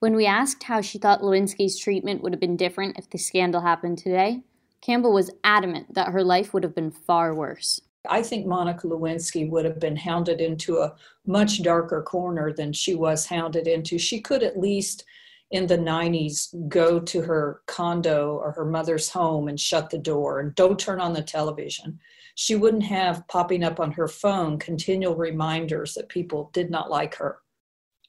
When 0.00 0.14
we 0.14 0.26
asked 0.26 0.62
how 0.62 0.80
she 0.80 0.98
thought 0.98 1.22
Lewinsky's 1.22 1.76
treatment 1.76 2.22
would 2.22 2.32
have 2.32 2.40
been 2.40 2.56
different 2.56 2.98
if 2.98 3.10
the 3.10 3.18
scandal 3.18 3.62
happened 3.62 3.98
today, 3.98 4.42
Campbell 4.80 5.12
was 5.12 5.32
adamant 5.42 5.94
that 5.94 6.12
her 6.12 6.22
life 6.22 6.54
would 6.54 6.62
have 6.62 6.74
been 6.74 6.92
far 6.92 7.34
worse. 7.34 7.80
I 8.08 8.22
think 8.22 8.46
monica 8.46 8.86
lewinsky 8.86 9.48
would 9.48 9.64
have 9.64 9.80
been 9.80 9.96
hounded 9.96 10.40
into 10.40 10.78
a 10.78 10.94
much 11.28 11.62
darker 11.62 12.02
corner 12.02 12.52
than 12.52 12.72
she 12.72 12.94
was 12.94 13.26
hounded 13.26 13.68
into. 13.68 13.98
She 13.98 14.20
could 14.20 14.42
at 14.42 14.58
least 14.58 15.04
in 15.50 15.66
the 15.66 15.78
90s 15.78 16.68
go 16.68 16.98
to 16.98 17.22
her 17.22 17.60
condo 17.66 18.36
or 18.36 18.52
her 18.52 18.64
mother's 18.64 19.10
home 19.10 19.48
and 19.48 19.60
shut 19.60 19.90
the 19.90 19.98
door 19.98 20.40
and 20.40 20.54
don't 20.54 20.78
turn 20.78 21.00
on 21.00 21.12
the 21.12 21.22
television. 21.22 22.00
She 22.34 22.56
wouldn't 22.56 22.84
have 22.84 23.26
popping 23.28 23.62
up 23.62 23.78
on 23.78 23.92
her 23.92 24.08
phone 24.08 24.58
continual 24.58 25.16
reminders 25.16 25.94
that 25.94 26.08
people 26.08 26.50
did 26.52 26.70
not 26.70 26.90
like 26.90 27.14
her 27.16 27.38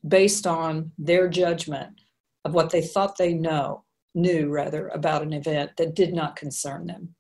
based 0.08 0.48
on 0.48 0.92
their 0.98 1.28
judgment 1.28 2.02
of 2.46 2.54
what 2.54 2.70
they 2.70 2.82
thought 2.82 3.18
they 3.18 3.34
know 3.34 3.84
knew 4.16 4.50
rather 4.50 4.88
about 4.90 5.22
an 5.22 5.34
event 5.34 5.72
that 5.78 5.94
did 5.94 6.14
not 6.14 6.36
concern 6.36 6.88
them 6.88 7.16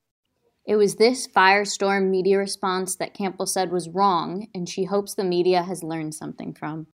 It 0.69 0.75
was 0.75 0.95
this 0.97 1.27
firestorm 1.27 2.11
media 2.11 2.37
response 2.37 2.95
that 2.97 3.15
Campbell 3.15 3.47
said 3.47 3.71
was 3.71 3.89
wrong, 3.89 4.47
and 4.53 4.69
she 4.69 4.83
hopes 4.83 5.15
the 5.15 5.23
media 5.23 5.63
has 5.63 5.81
learned 5.81 6.13
something 6.13 6.53
from. 6.53 6.85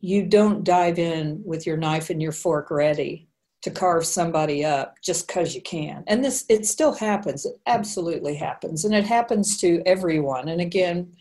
you 0.00 0.24
don't 0.24 0.64
dive 0.64 0.98
in 0.98 1.42
with 1.44 1.66
your 1.66 1.76
knife 1.76 2.10
and 2.10 2.22
your 2.22 2.32
fork 2.32 2.70
ready 2.70 3.28
to 3.62 3.70
carve 3.70 4.06
somebody 4.06 4.64
up 4.64 4.94
just 5.02 5.26
because 5.26 5.54
you 5.54 5.60
can. 5.60 6.02
And 6.06 6.24
this, 6.24 6.46
it 6.48 6.64
still 6.64 6.94
happens. 6.94 7.44
It 7.44 7.56
absolutely 7.66 8.34
happens. 8.34 8.86
And 8.86 8.94
it 8.94 9.04
happens 9.04 9.58
to 9.58 9.82
everyone. 9.84 10.48
And 10.48 10.62
again, 10.62 11.12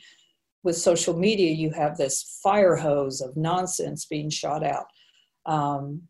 with 0.64 0.78
social 0.78 1.14
media, 1.18 1.52
you 1.52 1.72
have 1.72 1.98
this 1.98 2.40
fire 2.42 2.78
hose 2.78 3.20
of 3.20 3.36
nonsense 3.36 4.06
being 4.06 4.30
shot 4.30 4.64
out. 4.64 4.86
Um, 5.46 6.04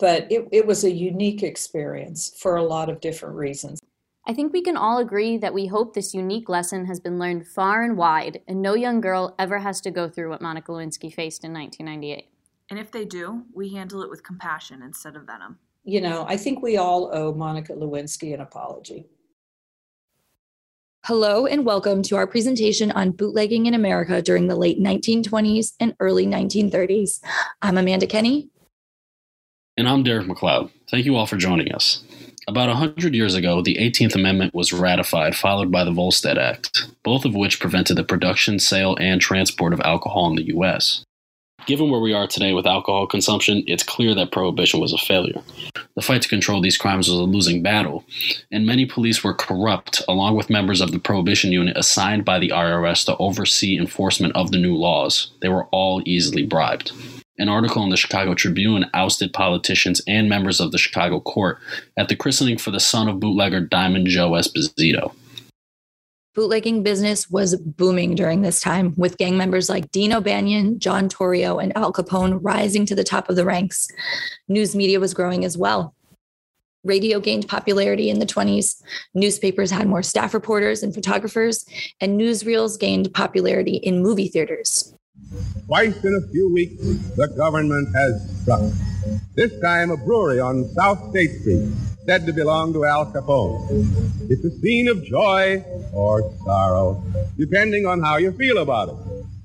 but 0.00 0.30
it, 0.32 0.48
it 0.50 0.66
was 0.66 0.82
a 0.84 0.90
unique 0.90 1.44
experience 1.44 2.36
for 2.40 2.56
a 2.56 2.64
lot 2.64 2.88
of 2.88 3.00
different 3.00 3.36
reasons. 3.36 3.80
I 4.28 4.34
think 4.34 4.52
we 4.52 4.60
can 4.60 4.76
all 4.76 4.98
agree 4.98 5.36
that 5.36 5.54
we 5.54 5.68
hope 5.68 5.94
this 5.94 6.12
unique 6.12 6.48
lesson 6.48 6.86
has 6.86 6.98
been 6.98 7.16
learned 7.16 7.46
far 7.46 7.84
and 7.84 7.96
wide, 7.96 8.40
and 8.48 8.60
no 8.60 8.74
young 8.74 9.00
girl 9.00 9.36
ever 9.38 9.60
has 9.60 9.80
to 9.82 9.92
go 9.92 10.08
through 10.08 10.30
what 10.30 10.42
Monica 10.42 10.72
Lewinsky 10.72 11.14
faced 11.14 11.44
in 11.44 11.52
1998. 11.52 12.28
And 12.68 12.80
if 12.80 12.90
they 12.90 13.04
do, 13.04 13.44
we 13.54 13.72
handle 13.72 14.02
it 14.02 14.10
with 14.10 14.24
compassion 14.24 14.82
instead 14.82 15.14
of 15.14 15.26
venom. 15.26 15.60
You 15.84 16.00
know, 16.00 16.26
I 16.28 16.36
think 16.36 16.60
we 16.60 16.76
all 16.76 17.14
owe 17.14 17.32
Monica 17.34 17.72
Lewinsky 17.74 18.34
an 18.34 18.40
apology. 18.40 19.06
Hello 21.04 21.46
and 21.46 21.64
welcome 21.64 22.02
to 22.02 22.16
our 22.16 22.26
presentation 22.26 22.90
on 22.90 23.12
bootlegging 23.12 23.66
in 23.66 23.74
America 23.74 24.20
during 24.20 24.48
the 24.48 24.56
late 24.56 24.80
1920s 24.80 25.74
and 25.78 25.94
early 26.00 26.26
1930s. 26.26 27.20
I'm 27.62 27.78
Amanda 27.78 28.08
Kenny. 28.08 28.48
And 29.76 29.88
I'm 29.88 30.02
Derek 30.02 30.26
McLeod. 30.26 30.72
Thank 30.90 31.06
you 31.06 31.14
all 31.14 31.26
for 31.26 31.36
joining 31.36 31.72
us. 31.72 32.02
About 32.48 32.68
a 32.68 32.78
100 32.78 33.12
years 33.12 33.34
ago, 33.34 33.60
the 33.60 33.74
18th 33.74 34.14
Amendment 34.14 34.54
was 34.54 34.72
ratified, 34.72 35.34
followed 35.34 35.72
by 35.72 35.82
the 35.82 35.90
Volstead 35.90 36.38
Act, 36.38 36.86
both 37.02 37.24
of 37.24 37.34
which 37.34 37.58
prevented 37.58 37.96
the 37.96 38.04
production, 38.04 38.60
sale, 38.60 38.96
and 39.00 39.20
transport 39.20 39.72
of 39.72 39.80
alcohol 39.80 40.28
in 40.30 40.36
the 40.36 40.46
U.S. 40.54 41.02
Given 41.66 41.90
where 41.90 42.00
we 42.00 42.14
are 42.14 42.28
today 42.28 42.52
with 42.52 42.64
alcohol 42.64 43.08
consumption, 43.08 43.64
it's 43.66 43.82
clear 43.82 44.14
that 44.14 44.30
prohibition 44.30 44.78
was 44.78 44.92
a 44.92 44.98
failure. 44.98 45.42
The 45.96 46.02
fight 46.02 46.22
to 46.22 46.28
control 46.28 46.60
these 46.60 46.78
crimes 46.78 47.08
was 47.08 47.18
a 47.18 47.24
losing 47.24 47.64
battle, 47.64 48.04
and 48.52 48.64
many 48.64 48.86
police 48.86 49.24
were 49.24 49.34
corrupt, 49.34 50.00
along 50.06 50.36
with 50.36 50.48
members 50.48 50.80
of 50.80 50.92
the 50.92 51.00
prohibition 51.00 51.50
unit 51.50 51.76
assigned 51.76 52.24
by 52.24 52.38
the 52.38 52.50
IRS 52.50 53.04
to 53.06 53.16
oversee 53.16 53.76
enforcement 53.76 54.36
of 54.36 54.52
the 54.52 54.58
new 54.58 54.76
laws. 54.76 55.32
They 55.42 55.48
were 55.48 55.64
all 55.72 56.00
easily 56.06 56.46
bribed. 56.46 56.92
An 57.38 57.48
article 57.50 57.82
in 57.82 57.90
the 57.90 57.96
Chicago 57.96 58.34
Tribune 58.34 58.86
ousted 58.94 59.32
politicians 59.32 60.00
and 60.06 60.28
members 60.28 60.58
of 60.58 60.72
the 60.72 60.78
Chicago 60.78 61.20
court 61.20 61.58
at 61.96 62.08
the 62.08 62.16
christening 62.16 62.56
for 62.56 62.70
the 62.70 62.80
son 62.80 63.08
of 63.08 63.20
bootlegger 63.20 63.60
Diamond 63.60 64.06
Joe 64.06 64.30
Esposito. 64.30 65.12
Bootlegging 66.34 66.82
business 66.82 67.30
was 67.30 67.56
booming 67.56 68.14
during 68.14 68.42
this 68.42 68.60
time, 68.60 68.94
with 68.96 69.16
gang 69.16 69.38
members 69.38 69.70
like 69.70 69.90
Dean 69.90 70.12
O'Banion, 70.12 70.78
John 70.78 71.08
Torrio, 71.08 71.62
and 71.62 71.74
Al 71.76 71.92
Capone 71.92 72.38
rising 72.42 72.84
to 72.86 72.94
the 72.94 73.04
top 73.04 73.30
of 73.30 73.36
the 73.36 73.44
ranks. 73.44 73.88
News 74.46 74.76
media 74.76 75.00
was 75.00 75.14
growing 75.14 75.44
as 75.44 75.56
well. 75.56 75.94
Radio 76.84 77.20
gained 77.20 77.48
popularity 77.48 78.10
in 78.10 78.18
the 78.18 78.26
20s. 78.26 78.82
Newspapers 79.14 79.70
had 79.70 79.88
more 79.88 80.02
staff 80.02 80.34
reporters 80.34 80.82
and 80.82 80.94
photographers, 80.94 81.66
and 82.00 82.20
newsreels 82.20 82.78
gained 82.78 83.12
popularity 83.12 83.76
in 83.76 84.02
movie 84.02 84.28
theaters. 84.28 84.94
Twice 85.66 86.04
in 86.04 86.14
a 86.14 86.28
few 86.30 86.52
weeks, 86.52 86.80
the 87.16 87.26
government 87.36 87.88
has 87.94 88.40
struck. 88.42 88.62
This 89.34 89.58
time, 89.60 89.90
a 89.90 89.96
brewery 89.96 90.38
on 90.38 90.64
South 90.74 91.10
State 91.10 91.40
Street, 91.40 91.72
said 92.06 92.24
to 92.26 92.32
belong 92.32 92.72
to 92.72 92.84
Al 92.84 93.06
Capone. 93.12 94.30
It's 94.30 94.44
a 94.44 94.50
scene 94.60 94.86
of 94.86 95.02
joy 95.04 95.64
or 95.92 96.32
sorrow, 96.44 97.02
depending 97.36 97.84
on 97.84 98.00
how 98.00 98.16
you 98.16 98.30
feel 98.32 98.58
about 98.58 98.90
it. 98.90 98.94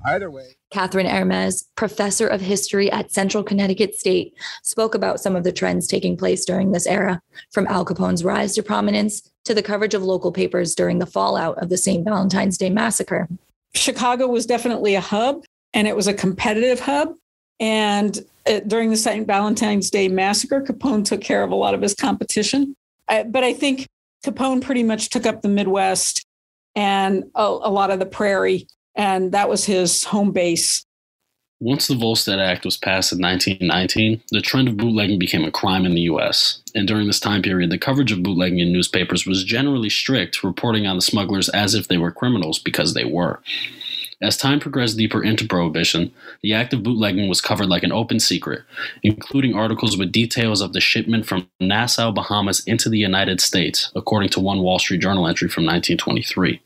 Either 0.06 0.30
way. 0.30 0.56
Catherine 0.70 1.06
Hermes, 1.06 1.68
professor 1.76 2.28
of 2.28 2.40
history 2.40 2.90
at 2.90 3.10
Central 3.10 3.42
Connecticut 3.42 3.94
State, 3.94 4.34
spoke 4.62 4.94
about 4.94 5.20
some 5.20 5.34
of 5.34 5.44
the 5.44 5.52
trends 5.52 5.88
taking 5.88 6.16
place 6.16 6.44
during 6.44 6.70
this 6.70 6.86
era, 6.86 7.20
from 7.50 7.66
Al 7.66 7.84
Capone's 7.84 8.24
rise 8.24 8.54
to 8.54 8.62
prominence 8.62 9.28
to 9.44 9.54
the 9.54 9.62
coverage 9.62 9.94
of 9.94 10.04
local 10.04 10.30
papers 10.30 10.74
during 10.74 10.98
the 11.00 11.06
fallout 11.06 11.58
of 11.58 11.68
the 11.68 11.76
St. 11.76 12.04
Valentine's 12.04 12.56
Day 12.56 12.70
massacre. 12.70 13.28
Chicago 13.74 14.28
was 14.28 14.46
definitely 14.46 14.94
a 14.94 15.00
hub 15.00 15.42
and 15.74 15.88
it 15.88 15.96
was 15.96 16.06
a 16.06 16.14
competitive 16.14 16.80
hub. 16.80 17.14
And 17.60 18.18
uh, 18.46 18.60
during 18.66 18.90
the 18.90 18.96
St. 18.96 19.26
Valentine's 19.26 19.90
Day 19.90 20.08
massacre, 20.08 20.60
Capone 20.60 21.04
took 21.04 21.20
care 21.20 21.42
of 21.42 21.50
a 21.50 21.54
lot 21.54 21.74
of 21.74 21.82
his 21.82 21.94
competition. 21.94 22.74
I, 23.08 23.22
but 23.22 23.44
I 23.44 23.52
think 23.52 23.86
Capone 24.24 24.62
pretty 24.62 24.82
much 24.82 25.10
took 25.10 25.26
up 25.26 25.42
the 25.42 25.48
Midwest 25.48 26.24
and 26.74 27.24
a, 27.34 27.42
a 27.42 27.70
lot 27.70 27.90
of 27.90 27.98
the 27.98 28.06
prairie, 28.06 28.66
and 28.94 29.32
that 29.32 29.48
was 29.48 29.64
his 29.64 30.04
home 30.04 30.32
base. 30.32 30.84
Once 31.60 31.86
the 31.86 31.94
Volstead 31.94 32.40
Act 32.40 32.64
was 32.64 32.76
passed 32.76 33.12
in 33.12 33.20
1919, 33.20 34.20
the 34.32 34.40
trend 34.40 34.66
of 34.66 34.76
bootlegging 34.76 35.20
became 35.20 35.44
a 35.44 35.50
crime 35.50 35.86
in 35.86 35.94
the 35.94 36.00
U.S. 36.02 36.60
And 36.74 36.88
during 36.88 37.06
this 37.06 37.20
time 37.20 37.40
period, 37.40 37.70
the 37.70 37.78
coverage 37.78 38.10
of 38.10 38.22
bootlegging 38.24 38.58
in 38.58 38.72
newspapers 38.72 39.26
was 39.26 39.44
generally 39.44 39.88
strict, 39.88 40.42
reporting 40.42 40.88
on 40.88 40.96
the 40.96 41.02
smugglers 41.02 41.48
as 41.50 41.76
if 41.76 41.86
they 41.86 41.98
were 41.98 42.10
criminals 42.10 42.58
because 42.58 42.94
they 42.94 43.04
were. 43.04 43.40
As 44.22 44.36
time 44.36 44.60
progressed 44.60 44.96
deeper 44.96 45.22
into 45.22 45.48
Prohibition, 45.48 46.12
the 46.42 46.54
act 46.54 46.72
of 46.72 46.84
bootlegging 46.84 47.28
was 47.28 47.40
covered 47.40 47.68
like 47.68 47.82
an 47.82 47.90
open 47.90 48.20
secret, 48.20 48.62
including 49.02 49.54
articles 49.54 49.96
with 49.96 50.12
details 50.12 50.60
of 50.60 50.72
the 50.72 50.80
shipment 50.80 51.26
from 51.26 51.48
Nassau, 51.58 52.12
Bahamas 52.12 52.62
into 52.64 52.88
the 52.88 52.98
United 52.98 53.40
States, 53.40 53.90
according 53.96 54.28
to 54.30 54.40
one 54.40 54.60
Wall 54.60 54.78
Street 54.78 55.02
Journal 55.02 55.26
entry 55.26 55.48
from 55.48 55.64
1923. 55.64 56.60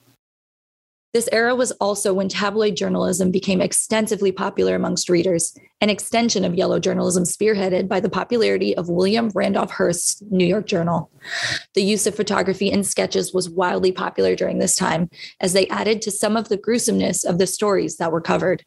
This 1.16 1.30
era 1.32 1.54
was 1.54 1.72
also 1.80 2.12
when 2.12 2.28
tabloid 2.28 2.76
journalism 2.76 3.30
became 3.30 3.62
extensively 3.62 4.32
popular 4.32 4.74
amongst 4.74 5.08
readers, 5.08 5.58
an 5.80 5.88
extension 5.88 6.44
of 6.44 6.54
yellow 6.54 6.78
journalism 6.78 7.24
spearheaded 7.24 7.88
by 7.88 8.00
the 8.00 8.10
popularity 8.10 8.76
of 8.76 8.90
William 8.90 9.30
Randolph 9.34 9.70
Hearst's 9.70 10.22
New 10.28 10.44
York 10.44 10.66
Journal. 10.66 11.10
The 11.72 11.82
use 11.82 12.06
of 12.06 12.14
photography 12.14 12.70
and 12.70 12.86
sketches 12.86 13.32
was 13.32 13.48
wildly 13.48 13.92
popular 13.92 14.36
during 14.36 14.58
this 14.58 14.76
time, 14.76 15.08
as 15.40 15.54
they 15.54 15.66
added 15.68 16.02
to 16.02 16.10
some 16.10 16.36
of 16.36 16.50
the 16.50 16.58
gruesomeness 16.58 17.24
of 17.24 17.38
the 17.38 17.46
stories 17.46 17.96
that 17.96 18.12
were 18.12 18.20
covered. 18.20 18.62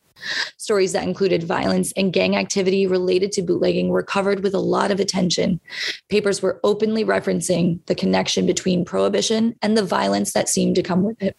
Stories 0.58 0.94
that 0.94 1.04
included 1.04 1.44
violence 1.44 1.92
and 1.92 2.12
gang 2.12 2.36
activity 2.36 2.88
related 2.88 3.32
to 3.34 3.44
bootlegging 3.44 3.90
were 3.90 4.02
covered 4.02 4.42
with 4.42 4.56
a 4.56 4.60
lot 4.60 4.90
of 4.90 5.00
attention. 5.00 5.60
Papers 6.10 6.42
were 6.42 6.60
openly 6.64 7.06
referencing 7.06 7.86
the 7.86 7.94
connection 7.94 8.48
between 8.48 8.86
prohibition 8.86 9.56
and 9.62 9.78
the 9.78 9.86
violence 9.86 10.34
that 10.34 10.50
seemed 10.50 10.74
to 10.74 10.82
come 10.82 11.04
with 11.04 11.22
it 11.22 11.38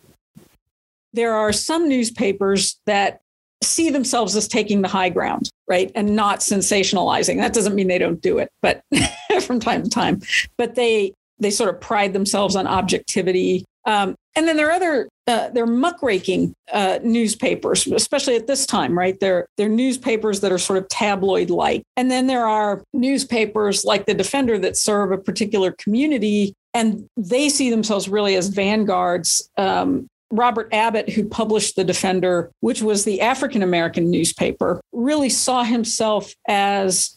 there 1.13 1.35
are 1.35 1.53
some 1.53 1.89
newspapers 1.89 2.79
that 2.87 3.21
see 3.63 3.91
themselves 3.91 4.35
as 4.37 4.49
taking 4.49 4.83
the 4.83 4.89
high 4.89 5.11
ground, 5.11 5.51
right? 5.69 5.91
And 5.95 6.17
not 6.17 6.41
sensationalizing. 6.41 7.37
That 7.37 7.53
doesn't 7.53 7.75
mean 7.75 7.89
they 7.89 7.99
don't 7.99 8.21
do 8.21 8.39
it, 8.39 8.51
but 8.63 8.83
from 9.43 9.61
time 9.61 9.83
to 9.83 9.91
time. 9.91 10.21
But 10.57 10.75
they 10.75 11.15
they 11.39 11.51
sort 11.51 11.71
of 11.71 11.81
pride 11.81 12.13
themselves 12.13 12.55
on 12.55 12.67
objectivity. 12.67 13.65
Um, 13.87 14.15
and 14.37 14.47
then 14.47 14.57
there 14.57 14.69
are 14.69 14.73
other 14.73 15.09
uh, 15.27 15.49
they're 15.51 15.67
muckraking 15.67 16.55
uh, 16.73 16.99
newspapers, 17.03 17.87
especially 17.87 18.37
at 18.37 18.47
this 18.47 18.67
time, 18.67 18.97
right? 18.97 19.19
They're 19.21 19.47
they're 19.57 19.69
newspapers 19.69 20.41
that 20.41 20.53
are 20.53 20.59
sort 20.59 20.79
of 20.79 20.89
tabloid 20.89 21.51
like, 21.51 21.83
and 21.97 22.11
then 22.11 22.27
there 22.27 22.47
are 22.47 22.83
newspapers 22.93 23.85
like 23.85 24.07
the 24.07 24.15
Defender 24.15 24.59
that 24.59 24.77
serve 24.77 25.13
a 25.13 25.19
particular 25.19 25.73
community, 25.73 26.55
and 26.75 27.07
they 27.17 27.49
see 27.49 27.71
themselves 27.71 28.09
really 28.09 28.37
as 28.37 28.49
vanguards 28.49 29.49
um, 29.57 30.09
Robert 30.31 30.69
Abbott, 30.73 31.11
who 31.11 31.25
published 31.25 31.77
The 31.77 31.85
Defender, 31.85 32.51
which 32.61 32.83
was 32.83 33.05
the 33.05 33.21
African 33.21 33.63
American 33.63 34.11
newspaper, 34.11 34.81
really 34.93 35.29
saw 35.29 35.65
himself 35.65 36.33
as 36.47 37.17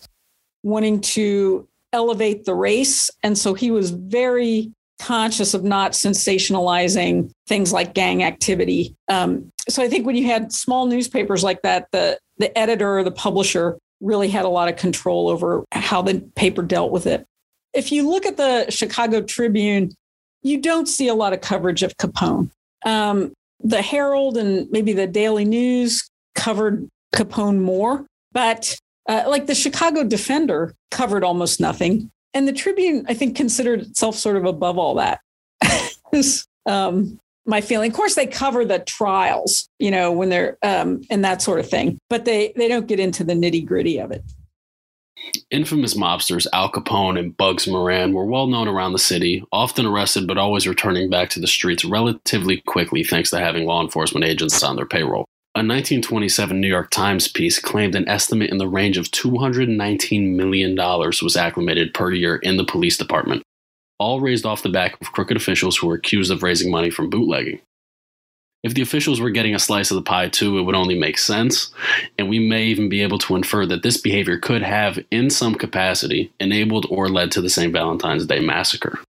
wanting 0.64 1.02
to 1.02 1.68
elevate 1.92 2.46
the 2.46 2.56
race. 2.56 3.12
And 3.22 3.38
so 3.38 3.54
he 3.54 3.70
was 3.70 3.92
very 3.92 4.72
conscious 5.00 5.54
of 5.54 5.64
not 5.64 5.92
sensationalizing 5.92 7.30
things 7.48 7.74
like 7.74 7.94
gang 7.94 8.24
activity. 8.24 8.96
Um, 9.10 9.52
so 9.70 9.84
I 9.84 9.90
think 9.90 10.06
when 10.06 10.16
you 10.16 10.26
had 10.26 10.52
small 10.52 10.86
newspapers 10.86 11.44
like 11.44 11.62
that, 11.62 11.88
the, 11.92 12.18
the 12.38 12.58
editor 12.58 12.98
or 12.98 13.04
the 13.04 13.12
publisher 13.12 13.78
really 14.02 14.30
had 14.30 14.46
a 14.46 14.50
lot 14.50 14.70
of 14.70 14.76
control 14.76 15.30
over 15.30 15.64
how 15.72 16.02
the 16.02 16.20
paper 16.36 16.62
dealt 16.62 16.92
with 16.92 17.06
it. 17.06 17.26
If 17.74 17.92
you 17.92 18.10
look 18.10 18.26
at 18.26 18.38
the 18.38 18.70
Chicago 18.70 19.22
Tribune, 19.22 19.92
you 20.42 20.60
don't 20.60 20.88
see 20.88 21.08
a 21.08 21.14
lot 21.14 21.34
of 21.34 21.42
coverage 21.42 21.84
of 21.84 21.98
Capone. 21.98 22.50
Um, 22.86 23.34
the 23.60 23.82
Herald 23.82 24.38
and 24.38 24.70
maybe 24.72 24.94
the 24.94 25.08
Daily 25.08 25.46
News 25.46 26.10
covered 26.36 26.88
Capone 27.16 27.60
more, 27.60 28.06
but 28.32 28.78
uh, 29.08 29.24
like 29.28 29.48
the 29.48 29.56
Chicago 29.56 30.04
Defender 30.04 30.74
covered 30.92 31.24
almost 31.24 31.60
nothing. 31.60 32.10
And 32.34 32.48
the 32.48 32.54
Tribune, 32.54 33.06
I 33.08 33.14
think, 33.14 33.38
considered 33.38 33.82
itself 33.82 34.16
sort 34.16 34.38
of 34.38 34.46
above 34.46 34.78
all 34.78 34.96
that. 34.96 35.20
um, 36.66 37.20
my 37.46 37.62
feeling. 37.62 37.92
Of 37.92 37.98
course, 37.98 38.16
they 38.16 38.28
cover 38.28 38.66
the 38.66 38.80
trials, 38.80 39.70
you 39.80 39.92
know, 39.92 40.12
when 40.12 40.30
they're 40.30 40.58
um, 40.64 41.02
and 41.10 41.24
that 41.26 41.42
sort 41.42 41.60
of 41.60 41.70
thing, 41.70 42.00
but 42.10 42.26
they 42.26 42.54
they 42.56 42.68
don't 42.68 42.88
get 42.88 43.00
into 43.00 43.24
the 43.24 43.34
nitty 43.34 43.66
gritty 43.66 43.98
of 44.00 44.12
it. 44.12 44.24
Infamous 45.52 45.94
mobsters 45.94 46.48
Al 46.54 46.72
Capone 46.72 47.20
and 47.20 47.38
Bugs 47.38 47.68
Moran 47.68 48.14
were 48.14 48.26
well 48.26 48.48
known 48.48 48.68
around 48.68 48.94
the 48.94 49.00
city, 49.00 49.44
often 49.52 49.86
arrested 49.86 50.28
but 50.28 50.38
always 50.38 50.68
returning 50.68 51.10
back 51.10 51.30
to 51.32 51.40
the 51.40 51.48
streets 51.48 51.86
relatively 51.86 52.62
quickly 52.66 53.04
thanks 53.04 53.30
to 53.30 53.40
having 53.40 53.66
law 53.66 53.82
enforcement 53.82 54.26
agents 54.26 54.62
on 54.64 54.76
their 54.76 54.86
payroll. 54.86 55.26
A 55.56 55.60
1927 55.60 56.60
New 56.60 56.68
York 56.68 56.90
Times 56.90 57.28
piece 57.28 57.60
claimed 57.60 57.94
an 57.94 58.10
estimate 58.10 58.50
in 58.50 58.58
the 58.58 58.68
range 58.68 58.98
of 58.98 59.12
$219 59.12 60.36
million 60.36 60.76
was 60.76 61.38
acclimated 61.38 61.94
per 61.94 62.12
year 62.12 62.38
in 62.38 62.58
the 62.58 62.66
police 62.66 62.98
department, 62.98 63.44
all 64.00 64.20
raised 64.20 64.48
off 64.48 64.64
the 64.64 64.70
back 64.70 65.00
of 65.00 65.12
crooked 65.12 65.38
officials 65.38 65.78
who 65.78 65.86
were 65.88 65.94
accused 65.94 66.32
of 66.32 66.42
raising 66.42 66.72
money 66.72 66.90
from 66.90 67.10
bootlegging. 67.10 67.62
If 68.64 68.76
the 68.76 68.82
officials 68.82 69.20
were 69.20 69.30
getting 69.30 69.54
a 69.54 69.60
slice 69.60 69.92
of 69.92 69.96
the 69.96 70.02
pie 70.02 70.30
too, 70.30 70.58
it 70.58 70.62
would 70.62 70.74
only 70.74 70.98
make 70.98 71.18
sense. 71.18 71.74
And 72.18 72.30
we 72.30 72.40
may 72.40 72.64
even 72.68 72.88
be 72.88 73.02
able 73.02 73.20
to 73.20 73.36
infer 73.36 73.66
that 73.66 73.84
this 73.84 73.98
behavior 73.98 74.38
could 74.38 74.62
have, 74.62 74.98
in 75.12 75.30
some 75.30 75.56
capacity, 75.56 76.32
enabled 76.40 76.88
or 76.90 77.10
led 77.10 77.30
to 77.34 77.42
the 77.42 77.50
St. 77.50 77.74
Valentine's 77.74 78.26
Day 78.26 78.40
massacre. 78.40 79.00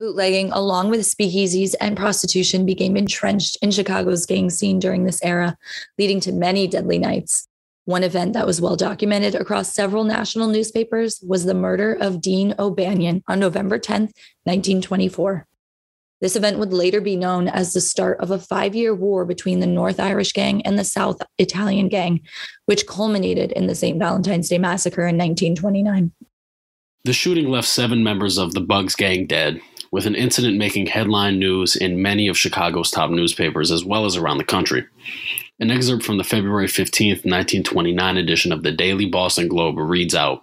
Bootlegging, 0.00 0.50
along 0.52 0.88
with 0.88 1.00
speakeasies 1.00 1.74
and 1.78 1.94
prostitution, 1.94 2.64
became 2.64 2.96
entrenched 2.96 3.58
in 3.60 3.70
Chicago's 3.70 4.24
gang 4.24 4.48
scene 4.48 4.78
during 4.78 5.04
this 5.04 5.22
era, 5.22 5.58
leading 5.98 6.20
to 6.20 6.32
many 6.32 6.66
deadly 6.66 6.96
nights. 6.96 7.46
One 7.84 8.02
event 8.02 8.32
that 8.32 8.46
was 8.46 8.62
well 8.62 8.76
documented 8.76 9.34
across 9.34 9.74
several 9.74 10.04
national 10.04 10.48
newspapers 10.48 11.20
was 11.26 11.44
the 11.44 11.52
murder 11.52 11.92
of 11.92 12.22
Dean 12.22 12.54
O'Banion 12.58 13.22
on 13.28 13.40
November 13.40 13.78
10, 13.78 14.04
1924. 14.44 15.46
This 16.20 16.36
event 16.36 16.58
would 16.58 16.72
later 16.72 17.00
be 17.00 17.16
known 17.16 17.48
as 17.48 17.72
the 17.72 17.80
start 17.80 18.20
of 18.20 18.30
a 18.30 18.38
five 18.38 18.74
year 18.74 18.94
war 18.94 19.24
between 19.24 19.60
the 19.60 19.66
North 19.66 19.98
Irish 19.98 20.32
Gang 20.32 20.60
and 20.62 20.78
the 20.78 20.84
South 20.84 21.22
Italian 21.38 21.88
Gang, 21.88 22.20
which 22.66 22.86
culminated 22.86 23.52
in 23.52 23.66
the 23.66 23.74
St. 23.74 23.98
Valentine's 23.98 24.48
Day 24.48 24.58
Massacre 24.58 25.02
in 25.02 25.16
1929. 25.16 26.12
The 27.04 27.12
shooting 27.14 27.48
left 27.48 27.68
seven 27.68 28.04
members 28.04 28.36
of 28.36 28.52
the 28.52 28.60
Bugs 28.60 28.94
Gang 28.94 29.26
dead, 29.26 29.60
with 29.90 30.04
an 30.04 30.14
incident 30.14 30.58
making 30.58 30.86
headline 30.86 31.38
news 31.38 31.74
in 31.74 32.02
many 32.02 32.28
of 32.28 32.36
Chicago's 32.36 32.90
top 32.90 33.10
newspapers 33.10 33.70
as 33.70 33.84
well 33.84 34.04
as 34.04 34.16
around 34.16 34.36
the 34.36 34.44
country. 34.44 34.86
An 35.58 35.70
excerpt 35.70 36.04
from 36.04 36.18
the 36.18 36.24
February 36.24 36.68
15, 36.68 37.10
1929 37.10 38.16
edition 38.18 38.52
of 38.52 38.62
the 38.62 38.72
Daily 38.72 39.06
Boston 39.06 39.48
Globe 39.48 39.78
reads 39.78 40.14
out 40.14 40.42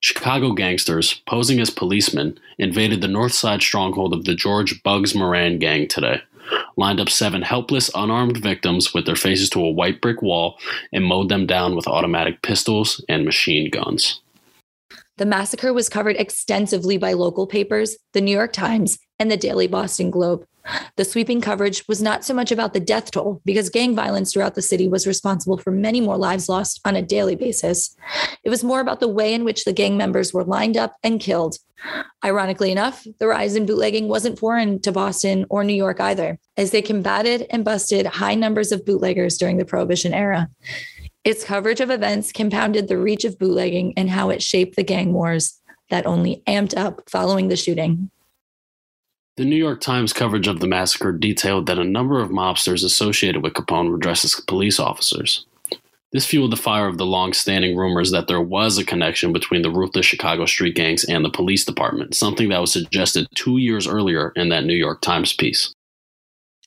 Chicago 0.00 0.52
gangsters, 0.52 1.22
posing 1.26 1.60
as 1.60 1.70
policemen, 1.70 2.38
invaded 2.58 3.00
the 3.00 3.08
north 3.08 3.32
side 3.32 3.60
stronghold 3.60 4.14
of 4.14 4.24
the 4.24 4.34
George 4.34 4.82
Bugs 4.82 5.14
Moran 5.14 5.58
gang 5.58 5.86
today, 5.88 6.22
lined 6.76 7.00
up 7.00 7.10
seven 7.10 7.42
helpless, 7.42 7.90
unarmed 7.94 8.38
victims 8.38 8.94
with 8.94 9.04
their 9.04 9.16
faces 9.16 9.50
to 9.50 9.60
a 9.60 9.70
white 9.70 10.00
brick 10.00 10.22
wall, 10.22 10.58
and 10.92 11.04
mowed 11.04 11.28
them 11.28 11.46
down 11.46 11.76
with 11.76 11.86
automatic 11.86 12.40
pistols 12.42 13.04
and 13.08 13.24
machine 13.26 13.70
guns. 13.70 14.20
The 15.18 15.26
massacre 15.26 15.74
was 15.74 15.90
covered 15.90 16.16
extensively 16.16 16.96
by 16.96 17.12
local 17.12 17.46
papers, 17.46 17.98
the 18.14 18.22
New 18.22 18.34
York 18.34 18.54
Times, 18.54 18.98
and 19.18 19.30
the 19.30 19.36
Daily 19.36 19.66
Boston 19.66 20.10
Globe. 20.10 20.46
The 20.96 21.04
sweeping 21.04 21.40
coverage 21.40 21.84
was 21.88 22.02
not 22.02 22.24
so 22.24 22.34
much 22.34 22.52
about 22.52 22.74
the 22.74 22.80
death 22.80 23.10
toll, 23.10 23.40
because 23.44 23.70
gang 23.70 23.94
violence 23.94 24.32
throughout 24.32 24.54
the 24.54 24.62
city 24.62 24.88
was 24.88 25.06
responsible 25.06 25.58
for 25.58 25.70
many 25.70 26.00
more 26.00 26.16
lives 26.16 26.48
lost 26.48 26.80
on 26.84 26.96
a 26.96 27.02
daily 27.02 27.36
basis. 27.36 27.96
It 28.44 28.50
was 28.50 28.64
more 28.64 28.80
about 28.80 29.00
the 29.00 29.08
way 29.08 29.32
in 29.34 29.44
which 29.44 29.64
the 29.64 29.72
gang 29.72 29.96
members 29.96 30.32
were 30.32 30.44
lined 30.44 30.76
up 30.76 30.96
and 31.02 31.20
killed. 31.20 31.56
Ironically 32.22 32.70
enough, 32.70 33.06
the 33.18 33.26
rise 33.26 33.56
in 33.56 33.64
bootlegging 33.64 34.08
wasn't 34.08 34.38
foreign 34.38 34.80
to 34.82 34.92
Boston 34.92 35.46
or 35.48 35.64
New 35.64 35.74
York 35.74 36.00
either, 36.00 36.38
as 36.56 36.70
they 36.70 36.82
combated 36.82 37.46
and 37.50 37.64
busted 37.64 38.04
high 38.06 38.34
numbers 38.34 38.70
of 38.70 38.84
bootleggers 38.84 39.38
during 39.38 39.56
the 39.56 39.64
Prohibition 39.64 40.12
era. 40.12 40.50
Its 41.24 41.44
coverage 41.44 41.80
of 41.80 41.90
events 41.90 42.32
compounded 42.32 42.88
the 42.88 42.98
reach 42.98 43.24
of 43.24 43.38
bootlegging 43.38 43.94
and 43.96 44.10
how 44.10 44.30
it 44.30 44.42
shaped 44.42 44.76
the 44.76 44.82
gang 44.82 45.12
wars 45.12 45.60
that 45.88 46.06
only 46.06 46.42
amped 46.46 46.76
up 46.76 47.08
following 47.08 47.48
the 47.48 47.56
shooting. 47.56 48.10
The 49.40 49.46
New 49.46 49.56
York 49.56 49.80
Times 49.80 50.12
coverage 50.12 50.48
of 50.48 50.60
the 50.60 50.66
massacre 50.66 51.12
detailed 51.12 51.64
that 51.64 51.78
a 51.78 51.82
number 51.82 52.20
of 52.20 52.28
mobsters 52.28 52.84
associated 52.84 53.42
with 53.42 53.54
Capone 53.54 53.90
were 53.90 53.96
dressed 53.96 54.26
as 54.26 54.38
police 54.46 54.78
officers. 54.78 55.46
This 56.12 56.26
fueled 56.26 56.52
the 56.52 56.58
fire 56.58 56.86
of 56.86 56.98
the 56.98 57.06
long 57.06 57.32
standing 57.32 57.74
rumors 57.74 58.10
that 58.10 58.28
there 58.28 58.42
was 58.42 58.76
a 58.76 58.84
connection 58.84 59.32
between 59.32 59.62
the 59.62 59.70
ruthless 59.70 60.04
Chicago 60.04 60.44
street 60.44 60.74
gangs 60.76 61.04
and 61.04 61.24
the 61.24 61.30
police 61.30 61.64
department, 61.64 62.14
something 62.14 62.50
that 62.50 62.60
was 62.60 62.70
suggested 62.70 63.28
two 63.34 63.56
years 63.56 63.88
earlier 63.88 64.34
in 64.36 64.50
that 64.50 64.66
New 64.66 64.74
York 64.74 65.00
Times 65.00 65.32
piece. 65.32 65.74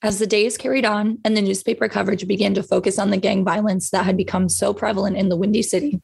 As 0.02 0.18
the 0.18 0.26
days 0.26 0.58
carried 0.58 0.84
on 0.84 1.20
and 1.24 1.38
the 1.38 1.44
newspaper 1.44 1.88
coverage 1.88 2.28
began 2.28 2.56
to 2.56 2.64
focus 2.64 2.98
on 2.98 3.12
the 3.12 3.18
gang 3.18 3.44
violence 3.44 3.92
that 3.92 4.06
had 4.06 4.18
become 4.18 4.50
so 4.50 4.74
prevalent 4.74 5.16
in 5.16 5.30
the 5.30 5.38
Windy 5.38 5.62
City, 5.62 6.02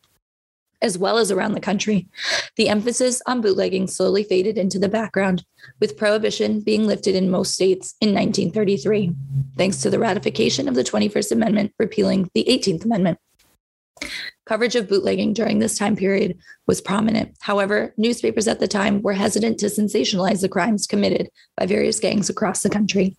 as 0.81 0.97
well 0.97 1.17
as 1.17 1.31
around 1.31 1.53
the 1.53 1.59
country, 1.59 2.07
the 2.55 2.69
emphasis 2.69 3.21
on 3.25 3.41
bootlegging 3.41 3.87
slowly 3.87 4.23
faded 4.23 4.57
into 4.57 4.79
the 4.79 4.89
background, 4.89 5.45
with 5.79 5.97
prohibition 5.97 6.61
being 6.61 6.87
lifted 6.87 7.15
in 7.15 7.29
most 7.29 7.53
states 7.53 7.95
in 8.01 8.09
1933, 8.09 9.13
thanks 9.57 9.81
to 9.81 9.89
the 9.89 9.99
ratification 9.99 10.67
of 10.67 10.75
the 10.75 10.83
21st 10.83 11.31
Amendment 11.31 11.73
repealing 11.77 12.29
the 12.33 12.45
18th 12.49 12.85
Amendment. 12.85 13.19
Coverage 14.45 14.75
of 14.75 14.87
bootlegging 14.87 15.33
during 15.33 15.59
this 15.59 15.77
time 15.77 15.95
period 15.95 16.37
was 16.65 16.81
prominent. 16.81 17.35
However, 17.41 17.93
newspapers 17.97 18.47
at 18.47 18.59
the 18.59 18.67
time 18.67 19.01
were 19.01 19.13
hesitant 19.13 19.59
to 19.59 19.67
sensationalize 19.67 20.41
the 20.41 20.49
crimes 20.49 20.87
committed 20.87 21.29
by 21.57 21.65
various 21.65 21.99
gangs 21.99 22.29
across 22.29 22.63
the 22.63 22.69
country. 22.69 23.15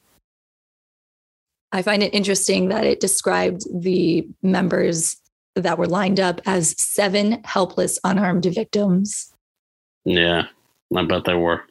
I 1.72 1.82
find 1.82 2.02
it 2.02 2.14
interesting 2.14 2.70
that 2.70 2.84
it 2.84 2.98
described 2.98 3.62
the 3.72 4.26
members 4.42 5.19
that 5.56 5.78
were 5.78 5.86
lined 5.86 6.20
up 6.20 6.40
as 6.46 6.74
seven 6.80 7.42
helpless 7.44 7.98
unarmed 8.04 8.44
victims. 8.44 9.32
Yeah, 10.04 10.44
I 10.96 11.04
bet 11.04 11.24
they 11.24 11.34
were. 11.34 11.62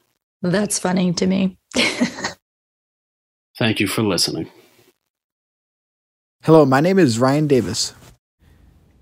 That's 0.42 0.80
funny 0.80 1.14
to 1.14 1.28
me. 1.28 1.58
Thank 3.58 3.80
you 3.80 3.88
for 3.88 4.04
listening. 4.04 4.50
Hello, 6.44 6.66
my 6.66 6.80
name 6.80 6.98
is 6.98 7.20
Ryan 7.20 7.48
Davis. 7.48 7.94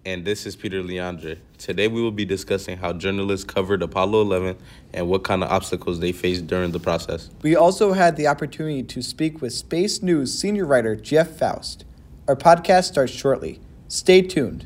And 0.04 0.24
this 0.26 0.46
is 0.46 0.56
Peter 0.56 0.82
Leandre. 0.82 1.38
Today 1.58 1.88
we 1.88 2.02
will 2.02 2.12
be 2.12 2.24
discussing 2.26 2.78
how 2.78 2.94
journalists 2.94 3.44
covered 3.44 3.84
Apollo 3.84 4.22
11 4.22 4.58
and 4.94 5.10
what 5.10 5.24
kind 5.24 5.44
of 5.44 5.52
obstacles 5.52 6.00
they 6.00 6.14
faced 6.14 6.48
during 6.48 6.72
the 6.72 6.80
process. 6.80 7.30
We 7.42 7.56
also 7.56 7.92
had 7.92 8.16
the 8.16 8.26
opportunity 8.26 8.84
to 8.84 9.02
speak 9.02 9.42
with 9.42 9.54
Space 9.54 10.02
News 10.02 10.34
senior 10.34 10.66
writer 10.66 10.96
Jeff 10.96 11.38
Foust. 11.38 11.84
Our 12.28 12.38
podcast 12.38 12.86
starts 12.86 13.12
shortly. 13.12 13.60
Stay 13.90 14.22
tuned. 14.22 14.66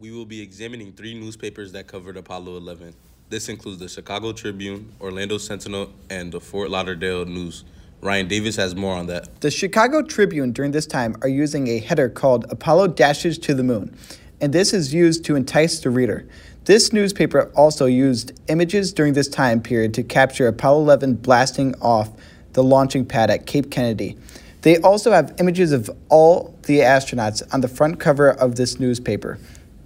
We 0.00 0.10
will 0.10 0.24
be 0.24 0.40
examining 0.40 0.92
three 0.92 1.12
newspapers 1.12 1.72
that 1.72 1.86
covered 1.86 2.16
Apollo 2.16 2.56
11. 2.56 2.94
This 3.28 3.50
includes 3.50 3.78
the 3.78 3.90
Chicago 3.90 4.32
Tribune, 4.32 4.90
Orlando 5.02 5.36
Sentinel, 5.36 5.92
and 6.08 6.32
the 6.32 6.40
Fort 6.40 6.70
Lauderdale 6.70 7.26
News. 7.26 7.64
Ryan 8.00 8.26
Davis 8.26 8.56
has 8.56 8.74
more 8.74 8.94
on 8.94 9.06
that. 9.08 9.42
The 9.42 9.50
Chicago 9.50 10.00
Tribune 10.00 10.52
during 10.52 10.70
this 10.70 10.86
time 10.86 11.14
are 11.20 11.28
using 11.28 11.68
a 11.68 11.78
header 11.78 12.08
called 12.08 12.46
Apollo 12.50 12.88
Dashes 12.88 13.36
to 13.40 13.52
the 13.52 13.62
Moon, 13.62 13.94
and 14.40 14.50
this 14.50 14.72
is 14.72 14.94
used 14.94 15.26
to 15.26 15.36
entice 15.36 15.80
the 15.80 15.90
reader. 15.90 16.26
This 16.64 16.90
newspaper 16.90 17.52
also 17.54 17.84
used 17.84 18.40
images 18.48 18.94
during 18.94 19.12
this 19.12 19.28
time 19.28 19.60
period 19.60 19.92
to 19.92 20.02
capture 20.02 20.48
Apollo 20.48 20.80
11 20.84 21.16
blasting 21.16 21.74
off 21.82 22.12
the 22.54 22.62
launching 22.62 23.04
pad 23.04 23.28
at 23.28 23.44
Cape 23.44 23.70
Kennedy. 23.70 24.16
They 24.62 24.78
also 24.78 25.12
have 25.12 25.34
images 25.38 25.72
of 25.72 25.90
all 26.08 26.54
the 26.64 26.80
astronauts 26.80 27.42
on 27.52 27.60
the 27.60 27.68
front 27.68 28.00
cover 28.00 28.30
of 28.30 28.56
this 28.56 28.80
newspaper. 28.80 29.38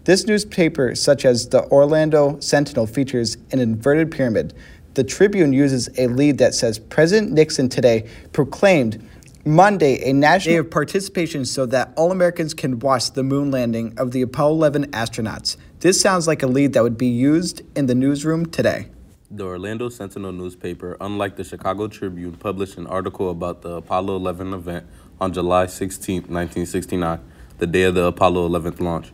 This 0.05 0.27
newspaper, 0.27 0.95
such 0.95 1.25
as 1.25 1.49
the 1.49 1.65
Orlando 1.69 2.41
Sentinel, 2.41 2.87
features 2.87 3.37
an 3.53 3.61
inverted 3.61 4.11
pyramid. 4.11 4.55
The 4.95 5.05
Tribune 5.05 5.53
uses 5.53 5.89
a 5.99 6.09
lead 6.09 6.39
that 6.39 6.55
says 6.55 6.79
President 6.79 7.33
Nixon 7.33 7.69
today 7.69 8.09
proclaimed 8.33 9.07
Monday 9.45 10.09
a 10.09 10.13
national 10.13 10.55
day 10.55 10.59
of 10.59 10.71
participation 10.71 11.45
so 11.45 11.67
that 11.67 11.93
all 11.97 12.13
Americans 12.13 12.55
can 12.55 12.79
watch 12.79 13.13
the 13.13 13.23
moon 13.23 13.51
landing 13.51 13.93
of 13.97 14.13
the 14.13 14.23
Apollo 14.23 14.55
11 14.55 14.91
astronauts. 14.93 15.57
This 15.81 16.01
sounds 16.01 16.27
like 16.27 16.43
a 16.43 16.47
lead 16.47 16.75
that 16.75 16.83
would 16.83 16.99
be 16.99 17.09
used 17.09 17.63
in 17.77 17.87
the 17.87 17.95
newsroom 17.95 18.47
today. 18.47 18.89
The 19.35 19.45
Orlando 19.47 19.89
Sentinel 19.89 20.33
newspaper, 20.33 20.99
unlike 21.01 21.37
the 21.37 21.45
Chicago 21.45 21.89
Tribune, 21.89 22.35
published 22.35 22.77
an 22.77 22.87
article 22.87 23.31
about 23.31 23.63
the 23.63 23.77
Apollo 23.77 24.17
11 24.17 24.53
event 24.53 24.87
on 25.19 25.33
July 25.33 25.65
16, 25.65 26.17
1969, 26.25 27.19
the 27.57 27.67
day 27.67 27.85
of 27.85 27.95
the 27.95 28.05
Apollo 28.05 28.45
11 28.45 28.77
launch. 28.85 29.11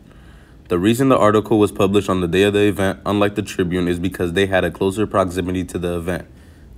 The 0.67 0.77
reason 0.77 1.07
the 1.07 1.17
article 1.17 1.57
was 1.57 1.71
published 1.71 2.09
on 2.09 2.19
the 2.19 2.27
day 2.27 2.43
of 2.43 2.51
the 2.51 2.67
event, 2.67 2.99
unlike 3.05 3.35
the 3.35 3.41
Tribune, 3.41 3.87
is 3.87 3.97
because 3.97 4.33
they 4.33 4.47
had 4.47 4.65
a 4.65 4.71
closer 4.71 5.07
proximity 5.07 5.63
to 5.63 5.79
the 5.79 5.95
event. 5.95 6.27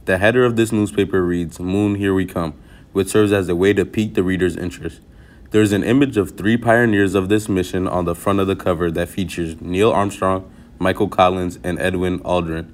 The 0.05 0.19
header 0.19 0.45
of 0.45 0.55
this 0.55 0.71
newspaper 0.71 1.25
reads, 1.25 1.59
Moon, 1.59 1.95
Here 1.95 2.13
We 2.13 2.27
Come, 2.27 2.53
which 2.91 3.07
serves 3.07 3.31
as 3.31 3.49
a 3.49 3.55
way 3.55 3.73
to 3.73 3.85
pique 3.85 4.13
the 4.13 4.21
reader's 4.21 4.55
interest. 4.55 5.01
There 5.49 5.63
is 5.63 5.71
an 5.71 5.83
image 5.83 6.15
of 6.15 6.37
three 6.37 6.57
pioneers 6.57 7.15
of 7.15 7.29
this 7.29 7.49
mission 7.49 7.87
on 7.87 8.05
the 8.05 8.13
front 8.13 8.39
of 8.39 8.45
the 8.45 8.55
cover 8.55 8.91
that 8.91 9.09
features 9.09 9.59
Neil 9.59 9.91
Armstrong, 9.91 10.47
Michael 10.77 11.09
Collins, 11.09 11.57
and 11.63 11.79
Edwin 11.79 12.19
Aldrin. 12.19 12.71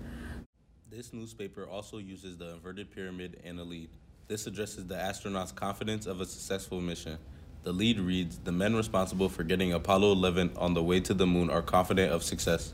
Newspaper 1.27 1.67
also 1.67 1.97
uses 1.97 2.37
the 2.37 2.53
inverted 2.53 2.89
pyramid 2.89 3.37
and 3.43 3.59
a 3.59 3.63
lead. 3.65 3.89
This 4.29 4.47
addresses 4.47 4.87
the 4.87 4.95
astronauts' 4.95 5.53
confidence 5.53 6.05
of 6.05 6.21
a 6.21 6.25
successful 6.25 6.79
mission. 6.79 7.17
The 7.63 7.73
lead 7.73 7.99
reads 7.99 8.39
The 8.45 8.53
men 8.53 8.77
responsible 8.77 9.27
for 9.27 9.43
getting 9.43 9.73
Apollo 9.73 10.13
11 10.13 10.51
on 10.55 10.73
the 10.73 10.81
way 10.81 11.01
to 11.01 11.13
the 11.13 11.27
moon 11.27 11.49
are 11.49 11.61
confident 11.61 12.13
of 12.13 12.23
success. 12.23 12.73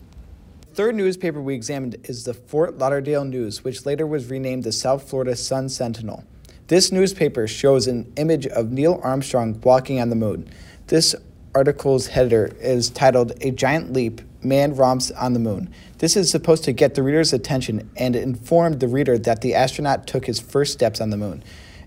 The 0.70 0.76
third 0.76 0.94
newspaper 0.94 1.42
we 1.42 1.56
examined 1.56 1.96
is 2.04 2.26
the 2.26 2.36
Fort 2.36 2.78
Lauderdale 2.78 3.26
News, 3.26 3.64
which 3.64 3.88
later 3.88 4.06
was 4.06 4.30
renamed 4.30 4.66
the 4.66 4.72
South 4.72 5.10
Florida 5.10 5.36
Sun 5.36 5.70
Sentinel. 5.70 6.24
This 6.68 6.92
newspaper 6.92 7.48
shows 7.48 7.88
an 7.88 8.14
image 8.18 8.46
of 8.46 8.72
Neil 8.72 9.00
Armstrong 9.02 9.60
walking 9.62 10.00
on 10.00 10.12
the 10.12 10.16
moon. 10.16 10.48
This 10.86 11.16
article's 11.56 12.06
header 12.06 12.56
is 12.60 12.92
titled 12.92 13.34
A 13.42 13.50
Giant 13.50 13.94
Leap 13.94 14.22
Man 14.44 14.76
Romps 14.76 15.12
on 15.12 15.34
the 15.34 15.40
Moon. 15.40 15.74
This 16.00 16.16
is 16.16 16.30
supposed 16.30 16.64
to 16.66 16.74
get 16.74 16.96
the 16.96 17.04
reader's 17.04 17.34
attention 17.34 17.90
and 17.96 18.16
inform 18.16 18.80
the 18.80 18.88
reader 18.88 19.18
that 19.18 19.42
the 19.42 19.56
astronaut 19.56 20.08
took 20.08 20.26
his 20.26 20.40
first 20.40 20.74
steps 20.74 21.00
on 21.00 21.10
the 21.10 21.18
moon. 21.18 21.44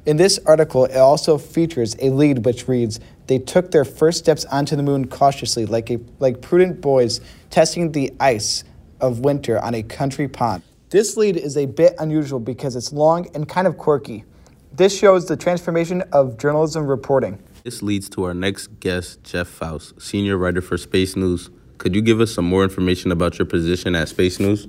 In 0.06 0.16
this 0.16 0.38
article, 0.46 0.84
it 0.84 0.96
also 0.96 1.36
features 1.36 1.96
a 2.00 2.10
lead 2.10 2.44
which 2.44 2.68
reads, 2.68 3.00
They 3.26 3.38
took 3.38 3.72
their 3.72 3.84
first 3.84 4.18
steps 4.18 4.44
onto 4.44 4.76
the 4.76 4.82
moon 4.82 5.08
cautiously, 5.08 5.66
like, 5.66 5.90
a, 5.90 5.98
like 6.20 6.40
prudent 6.40 6.80
boys 6.80 7.20
testing 7.50 7.92
the 7.92 8.12
ice 8.20 8.62
of 9.00 9.20
winter 9.20 9.58
on 9.58 9.74
a 9.74 9.82
country 9.82 10.28
pond. 10.28 10.62
This 10.90 11.16
lead 11.16 11.36
is 11.36 11.56
a 11.56 11.66
bit 11.66 11.94
unusual 11.98 12.38
because 12.38 12.76
it's 12.76 12.92
long 12.92 13.28
and 13.34 13.48
kind 13.48 13.66
of 13.66 13.76
quirky. 13.76 14.24
This 14.72 14.96
shows 14.96 15.26
the 15.26 15.36
transformation 15.36 16.02
of 16.12 16.38
journalism 16.38 16.86
reporting. 16.86 17.42
This 17.64 17.82
leads 17.82 18.08
to 18.10 18.22
our 18.22 18.34
next 18.34 18.78
guest, 18.78 19.24
Jeff 19.24 19.48
Foust, 19.48 20.00
senior 20.00 20.36
writer 20.36 20.60
for 20.60 20.78
Space 20.78 21.16
News. 21.16 21.50
Could 21.78 21.94
you 21.94 22.02
give 22.02 22.20
us 22.20 22.32
some 22.32 22.44
more 22.44 22.62
information 22.62 23.12
about 23.12 23.38
your 23.38 23.46
position 23.46 23.94
at 23.94 24.08
Space 24.08 24.40
News? 24.40 24.66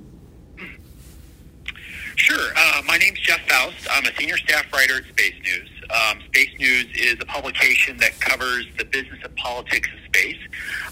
Sure. 2.16 2.52
Uh, 2.56 2.82
my 2.86 2.98
name's 2.98 3.20
Jeff 3.20 3.40
Foust. 3.48 3.86
I'm 3.90 4.04
a 4.04 4.14
senior 4.16 4.36
staff 4.36 4.70
writer 4.72 4.96
at 4.98 5.04
Space 5.04 5.34
News. 5.42 5.68
Um, 5.90 6.20
space 6.26 6.50
News 6.58 6.86
is 6.94 7.16
a 7.20 7.24
publication 7.24 7.96
that 7.98 8.20
covers 8.20 8.66
the 8.76 8.84
business 8.84 9.20
and 9.24 9.34
politics 9.36 9.88
of 9.94 10.04
space. 10.04 10.36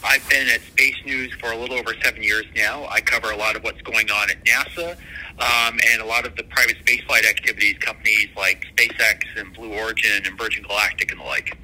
I've 0.02 0.26
been 0.30 0.48
at 0.48 0.62
Space 0.62 0.96
News 1.04 1.34
for 1.34 1.52
a 1.52 1.56
little 1.56 1.76
over 1.76 1.92
seven 2.02 2.22
years 2.22 2.44
now. 2.54 2.86
I 2.86 3.02
cover 3.02 3.30
a 3.30 3.36
lot 3.36 3.56
of 3.56 3.62
what's 3.62 3.82
going 3.82 4.10
on 4.10 4.30
at 4.30 4.42
NASA 4.44 4.92
um, 5.38 5.78
and 5.92 6.00
a 6.00 6.06
lot 6.06 6.26
of 6.26 6.34
the 6.36 6.44
private 6.44 6.76
spaceflight 6.84 7.28
activities, 7.28 7.76
companies 7.78 8.28
like 8.36 8.66
SpaceX 8.74 9.24
and 9.36 9.52
Blue 9.52 9.74
Origin 9.74 10.24
and 10.24 10.38
Virgin 10.38 10.62
Galactic 10.62 11.12
and 11.12 11.20
the 11.20 11.24
like. 11.24 11.58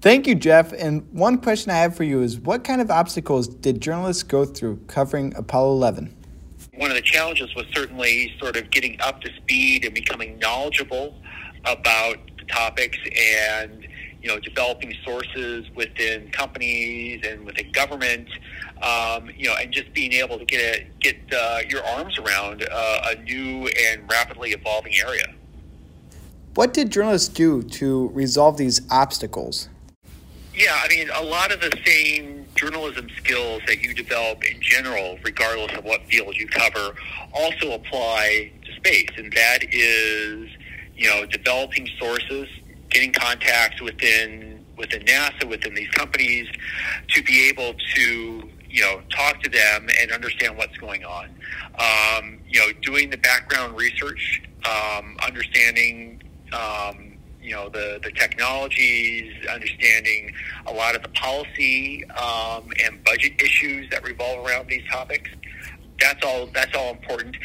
Thank 0.00 0.26
you, 0.26 0.34
Jeff. 0.34 0.72
And 0.72 1.06
one 1.12 1.38
question 1.38 1.70
I 1.70 1.76
have 1.76 1.94
for 1.94 2.04
you 2.04 2.22
is 2.22 2.38
what 2.40 2.64
kind 2.64 2.80
of 2.80 2.90
obstacles 2.90 3.46
did 3.46 3.82
journalists 3.82 4.22
go 4.22 4.46
through 4.46 4.78
covering 4.86 5.34
Apollo 5.36 5.72
11? 5.72 6.16
One 6.76 6.90
of 6.90 6.96
the 6.96 7.02
challenges 7.02 7.54
was 7.54 7.66
certainly 7.74 8.34
sort 8.40 8.56
of 8.56 8.70
getting 8.70 8.98
up 9.02 9.20
to 9.20 9.30
speed 9.34 9.84
and 9.84 9.94
becoming 9.94 10.38
knowledgeable 10.38 11.14
about 11.66 12.16
the 12.38 12.44
topics 12.46 12.96
and 13.14 13.86
you 14.22 14.28
know 14.28 14.38
developing 14.40 14.94
sources 15.04 15.66
within 15.74 16.30
companies 16.30 17.22
and 17.26 17.44
within 17.44 17.70
government 17.72 18.28
um, 18.82 19.30
you 19.34 19.46
know 19.46 19.54
and 19.56 19.72
just 19.72 19.92
being 19.94 20.12
able 20.12 20.38
to 20.38 20.44
get 20.44 20.60
a, 20.60 20.86
get 21.00 21.16
uh, 21.34 21.60
your 21.68 21.84
arms 21.86 22.18
around 22.18 22.66
uh, 22.70 23.10
a 23.10 23.22
new 23.22 23.66
and 23.86 24.10
rapidly 24.10 24.50
evolving 24.50 24.92
area 25.06 25.24
what 26.54 26.74
did 26.74 26.90
journalists 26.90 27.28
do 27.28 27.62
to 27.62 28.08
resolve 28.08 28.58
these 28.58 28.82
obstacles 28.90 29.69
yeah, 30.54 30.80
I 30.82 30.88
mean, 30.88 31.08
a 31.14 31.22
lot 31.22 31.52
of 31.52 31.60
the 31.60 31.72
same 31.84 32.46
journalism 32.54 33.08
skills 33.16 33.62
that 33.66 33.80
you 33.82 33.94
develop 33.94 34.44
in 34.44 34.60
general, 34.60 35.18
regardless 35.24 35.76
of 35.76 35.84
what 35.84 36.04
field 36.06 36.36
you 36.36 36.48
cover, 36.48 36.94
also 37.32 37.72
apply 37.72 38.50
to 38.64 38.74
space. 38.74 39.10
And 39.16 39.32
that 39.32 39.58
is, 39.72 40.50
you 40.96 41.08
know, 41.08 41.24
developing 41.26 41.88
sources, 41.98 42.48
getting 42.90 43.12
contacts 43.12 43.80
within 43.80 44.64
within 44.76 45.02
NASA, 45.02 45.44
within 45.46 45.74
these 45.74 45.90
companies, 45.90 46.48
to 47.08 47.22
be 47.22 47.48
able 47.48 47.74
to 47.94 48.48
you 48.68 48.82
know 48.82 49.02
talk 49.10 49.42
to 49.42 49.50
them 49.50 49.88
and 50.00 50.10
understand 50.10 50.56
what's 50.56 50.76
going 50.78 51.04
on. 51.04 51.28
Um, 51.78 52.38
you 52.48 52.58
know, 52.60 52.72
doing 52.82 53.10
the 53.10 53.18
background 53.18 53.76
research, 53.76 54.42
um, 54.64 55.16
understanding. 55.24 56.22
Um, 56.52 57.09
you 57.42 57.52
know 57.52 57.68
the 57.68 58.00
the 58.02 58.12
technologies, 58.12 59.32
understanding 59.46 60.32
a 60.66 60.72
lot 60.72 60.94
of 60.94 61.02
the 61.02 61.08
policy 61.10 62.04
um, 62.10 62.70
and 62.84 63.02
budget 63.04 63.40
issues 63.40 63.88
that 63.90 64.06
revolve 64.06 64.46
around 64.46 64.68
these 64.68 64.86
topics. 64.90 65.30
That's 66.00 66.24
all. 66.24 66.46
That's 66.46 66.74
all 66.76 66.90
important. 66.90 67.36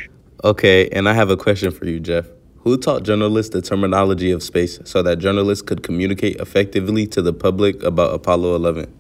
Okay, 0.43 0.89
and 0.89 1.09
I 1.09 1.13
have 1.13 1.29
a 1.29 1.37
question 1.37 1.71
for 1.71 1.85
you, 1.85 1.99
Jeff. 1.99 2.27
Who 2.59 2.77
taught 2.77 3.03
journalists 3.03 3.53
the 3.53 3.61
terminology 3.61 4.31
of 4.31 4.41
space 4.41 4.79
so 4.85 5.03
that 5.03 5.19
journalists 5.19 5.61
could 5.61 5.83
communicate 5.83 6.37
effectively 6.37 7.05
to 7.07 7.21
the 7.21 7.31
public 7.31 7.81
about 7.83 8.13
Apollo 8.13 8.55
11? 8.55 8.91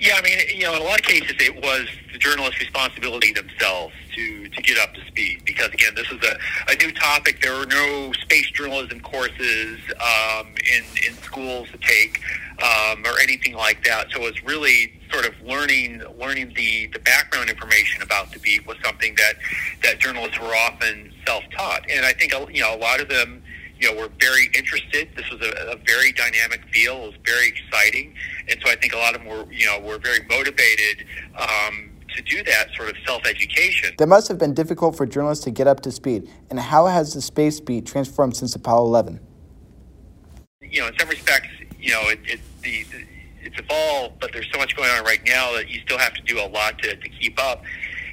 Yeah, 0.00 0.14
I 0.16 0.22
mean, 0.22 0.38
you 0.54 0.64
know, 0.64 0.74
in 0.76 0.82
a 0.82 0.84
lot 0.84 1.00
of 1.00 1.06
cases, 1.06 1.32
it 1.40 1.56
was 1.56 1.88
the 2.12 2.18
journalist's 2.18 2.60
responsibility 2.60 3.32
themselves 3.32 3.94
to, 4.18 4.48
to 4.48 4.62
get 4.62 4.76
up 4.78 4.94
to 4.94 5.02
speed 5.06 5.42
because, 5.44 5.68
again, 5.68 5.94
this 5.94 6.10
is 6.10 6.20
a, 6.30 6.72
a 6.72 6.74
new 6.82 6.92
topic. 6.92 7.40
There 7.40 7.54
are 7.54 7.66
no 7.66 8.12
space 8.24 8.50
journalism 8.50 9.00
courses 9.00 9.78
um, 10.10 10.46
in, 10.74 10.82
in 11.06 11.14
schools 11.22 11.68
to 11.72 11.78
take 11.78 12.20
um, 12.68 13.04
or 13.06 13.18
anything 13.20 13.54
like 13.54 13.84
that. 13.84 14.10
So 14.12 14.26
it's 14.26 14.42
really 14.44 14.92
sort 15.12 15.26
of 15.26 15.34
learning 15.42 16.02
learning 16.18 16.52
the, 16.56 16.88
the 16.88 16.98
background 16.98 17.48
information 17.48 18.02
about 18.02 18.32
the 18.32 18.40
beat 18.40 18.66
was 18.66 18.76
something 18.84 19.14
that, 19.16 19.34
that 19.84 20.00
journalists 20.00 20.38
were 20.40 20.54
often 20.66 21.12
self-taught. 21.26 21.82
And 21.90 22.04
I 22.04 22.12
think, 22.12 22.32
you 22.54 22.62
know, 22.62 22.74
a 22.74 22.80
lot 22.88 23.00
of 23.00 23.08
them– 23.08 23.42
you 23.80 23.86
know, 23.88 24.00
were 24.00 24.10
very 24.20 24.50
interested. 24.54 25.08
This 25.16 25.30
was 25.30 25.40
a, 25.40 25.50
a 25.72 25.76
very 25.86 26.12
dynamic 26.12 26.62
field. 26.72 26.98
It 26.98 27.06
was 27.06 27.20
very 27.24 27.48
exciting, 27.48 28.14
and 28.48 28.58
so 28.60 28.70
I 28.70 28.76
think 28.76 28.92
a 28.92 28.96
lot 28.96 29.14
of 29.14 29.22
them 29.22 29.30
were, 29.30 29.46
you 29.52 29.66
know, 29.66 29.78
were 29.78 29.98
very 29.98 30.26
motivated 30.28 31.06
um, 31.36 31.87
to 32.16 32.22
do 32.22 32.42
that 32.44 32.68
sort 32.76 32.88
of 32.88 32.96
self-education. 33.06 33.94
That 33.98 34.08
must 34.08 34.28
have 34.28 34.38
been 34.38 34.54
difficult 34.54 34.96
for 34.96 35.06
journalists 35.06 35.44
to 35.44 35.50
get 35.50 35.66
up 35.66 35.80
to 35.80 35.92
speed. 35.92 36.28
And 36.50 36.58
how 36.58 36.86
has 36.86 37.14
the 37.14 37.20
space 37.20 37.60
beat 37.60 37.86
transformed 37.86 38.36
since 38.36 38.54
Apollo 38.54 38.86
11? 38.86 39.20
You 40.62 40.82
know, 40.82 40.88
in 40.88 40.98
some 40.98 41.08
respects, 41.08 41.48
you 41.78 41.92
know, 41.92 42.08
it, 42.08 42.20
it 42.24 42.40
the, 42.62 42.82
the 42.84 43.04
it's 43.40 43.58
evolved, 43.58 44.20
but 44.20 44.32
there's 44.32 44.48
so 44.52 44.58
much 44.58 44.76
going 44.76 44.90
on 44.90 45.04
right 45.04 45.20
now 45.24 45.52
that 45.54 45.68
you 45.68 45.80
still 45.80 45.98
have 45.98 46.14
to 46.14 46.22
do 46.22 46.40
a 46.40 46.48
lot 46.48 46.78
to, 46.82 46.96
to 46.96 47.08
keep 47.08 47.42
up. 47.42 47.62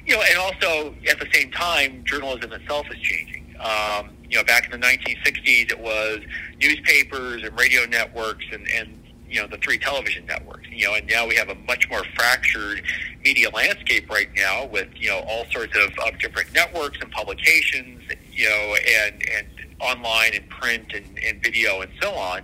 You 0.06 0.16
know, 0.16 0.22
and 0.22 0.38
also 0.38 0.94
at 1.08 1.18
the 1.18 1.26
same 1.32 1.50
time, 1.50 2.04
journalism 2.04 2.52
itself 2.52 2.86
is 2.90 2.98
changing. 3.00 3.56
Um, 3.58 4.10
you 4.28 4.36
know, 4.36 4.44
back 4.44 4.72
in 4.72 4.80
the 4.80 4.86
1960s, 4.86 5.72
it 5.72 5.78
was 5.78 6.20
newspapers 6.60 7.42
and 7.42 7.58
radio 7.58 7.84
networks 7.86 8.44
and, 8.52 8.66
and 8.70 9.02
you 9.36 9.42
know 9.42 9.48
the 9.48 9.58
three 9.58 9.76
television 9.76 10.24
networks 10.24 10.66
you 10.70 10.86
know 10.86 10.94
and 10.94 11.06
now 11.08 11.26
we 11.26 11.34
have 11.34 11.50
a 11.50 11.54
much 11.66 11.90
more 11.90 12.02
fractured 12.14 12.82
media 13.22 13.50
landscape 13.50 14.08
right 14.08 14.30
now 14.34 14.64
with 14.64 14.88
you 14.96 15.10
know 15.10 15.22
all 15.28 15.44
sorts 15.52 15.76
of, 15.76 15.90
of 16.06 16.18
different 16.18 16.50
networks 16.54 16.98
and 17.02 17.10
publications 17.12 18.00
you 18.32 18.48
know 18.48 18.76
and 19.04 19.22
and 19.36 19.46
online 19.78 20.32
and 20.32 20.48
print 20.48 20.90
and, 20.94 21.04
and 21.22 21.42
video 21.42 21.82
and 21.82 21.92
so 22.00 22.14
on 22.14 22.38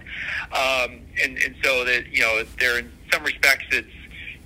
um, 0.52 1.00
and 1.22 1.38
and 1.38 1.54
so 1.64 1.82
that 1.82 2.06
you 2.12 2.20
know 2.20 2.44
there 2.60 2.78
in 2.78 2.92
some 3.10 3.24
respects 3.24 3.64
it's 3.70 3.88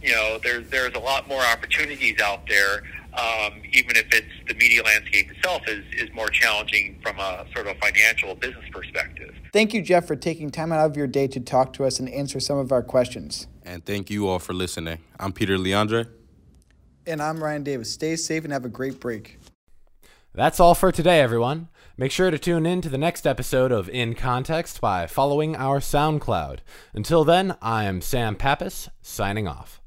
you 0.01 0.13
know 0.13 0.39
there 0.45 0.61
there's 0.61 0.95
a 0.95 1.01
lot 1.01 1.27
more 1.27 1.43
opportunities 1.43 2.21
out 2.21 2.47
there 2.47 2.85
um, 3.15 3.63
even 3.73 3.97
if 3.97 4.07
it's 4.13 4.29
the 4.47 4.55
media 4.55 4.83
landscape 4.83 5.31
itself 5.31 5.63
is, 5.67 5.85
is 5.95 6.13
more 6.15 6.29
challenging 6.29 6.99
from 7.03 7.19
a 7.19 7.47
sort 7.55 7.67
of 7.67 7.77
financial 7.79 8.35
business 8.35 8.67
perspective. 8.71 9.35
Thank 9.57 9.73
you, 9.73 9.81
Jeff, 9.81 10.07
for 10.07 10.17
taking 10.17 10.51
time 10.51 10.71
out 10.71 10.85
of 10.85 10.99
your 10.99 11.07
day 11.07 11.27
to 11.29 11.41
talk 11.41 11.73
to 11.73 11.87
us 11.87 11.99
and 11.99 12.11
answer 12.11 12.39
some 12.39 12.59
of 12.59 12.73
our 12.73 12.83
questions. 12.83 13.47
And 13.63 13.83
thank 13.87 14.11
you 14.11 14.29
all 14.29 14.39
for 14.39 14.53
listening. 14.53 14.99
I'm 15.19 15.33
Peter 15.33 15.57
Leandre. 15.57 16.09
And 17.07 17.23
I'm 17.23 17.43
Ryan 17.43 17.63
Davis. 17.63 17.91
Stay 17.91 18.17
safe 18.17 18.45
and 18.45 18.53
have 18.53 18.67
a 18.67 18.69
great 18.69 19.01
break. 19.01 19.39
That's 20.35 20.61
all 20.61 20.75
for 20.75 20.93
today, 20.93 21.23
everyone. 21.23 21.71
Make 21.97 22.13
sure 22.13 22.31
to 22.31 22.39
tune 22.39 22.67
in 22.67 22.83
to 22.83 22.91
the 22.91 22.99
next 22.99 23.27
episode 23.27 23.73
of 23.73 23.89
In 23.89 24.15
Context 24.15 24.83
by 24.83 25.07
following 25.07 25.57
our 25.57 25.81
SoundCloud. 25.81 26.59
Until 26.93 27.25
then, 27.25 27.57
I 27.63 27.85
am 27.85 28.03
Sam 28.03 28.37
Pappas, 28.37 28.91
signing 29.01 29.49
off. 29.49 29.81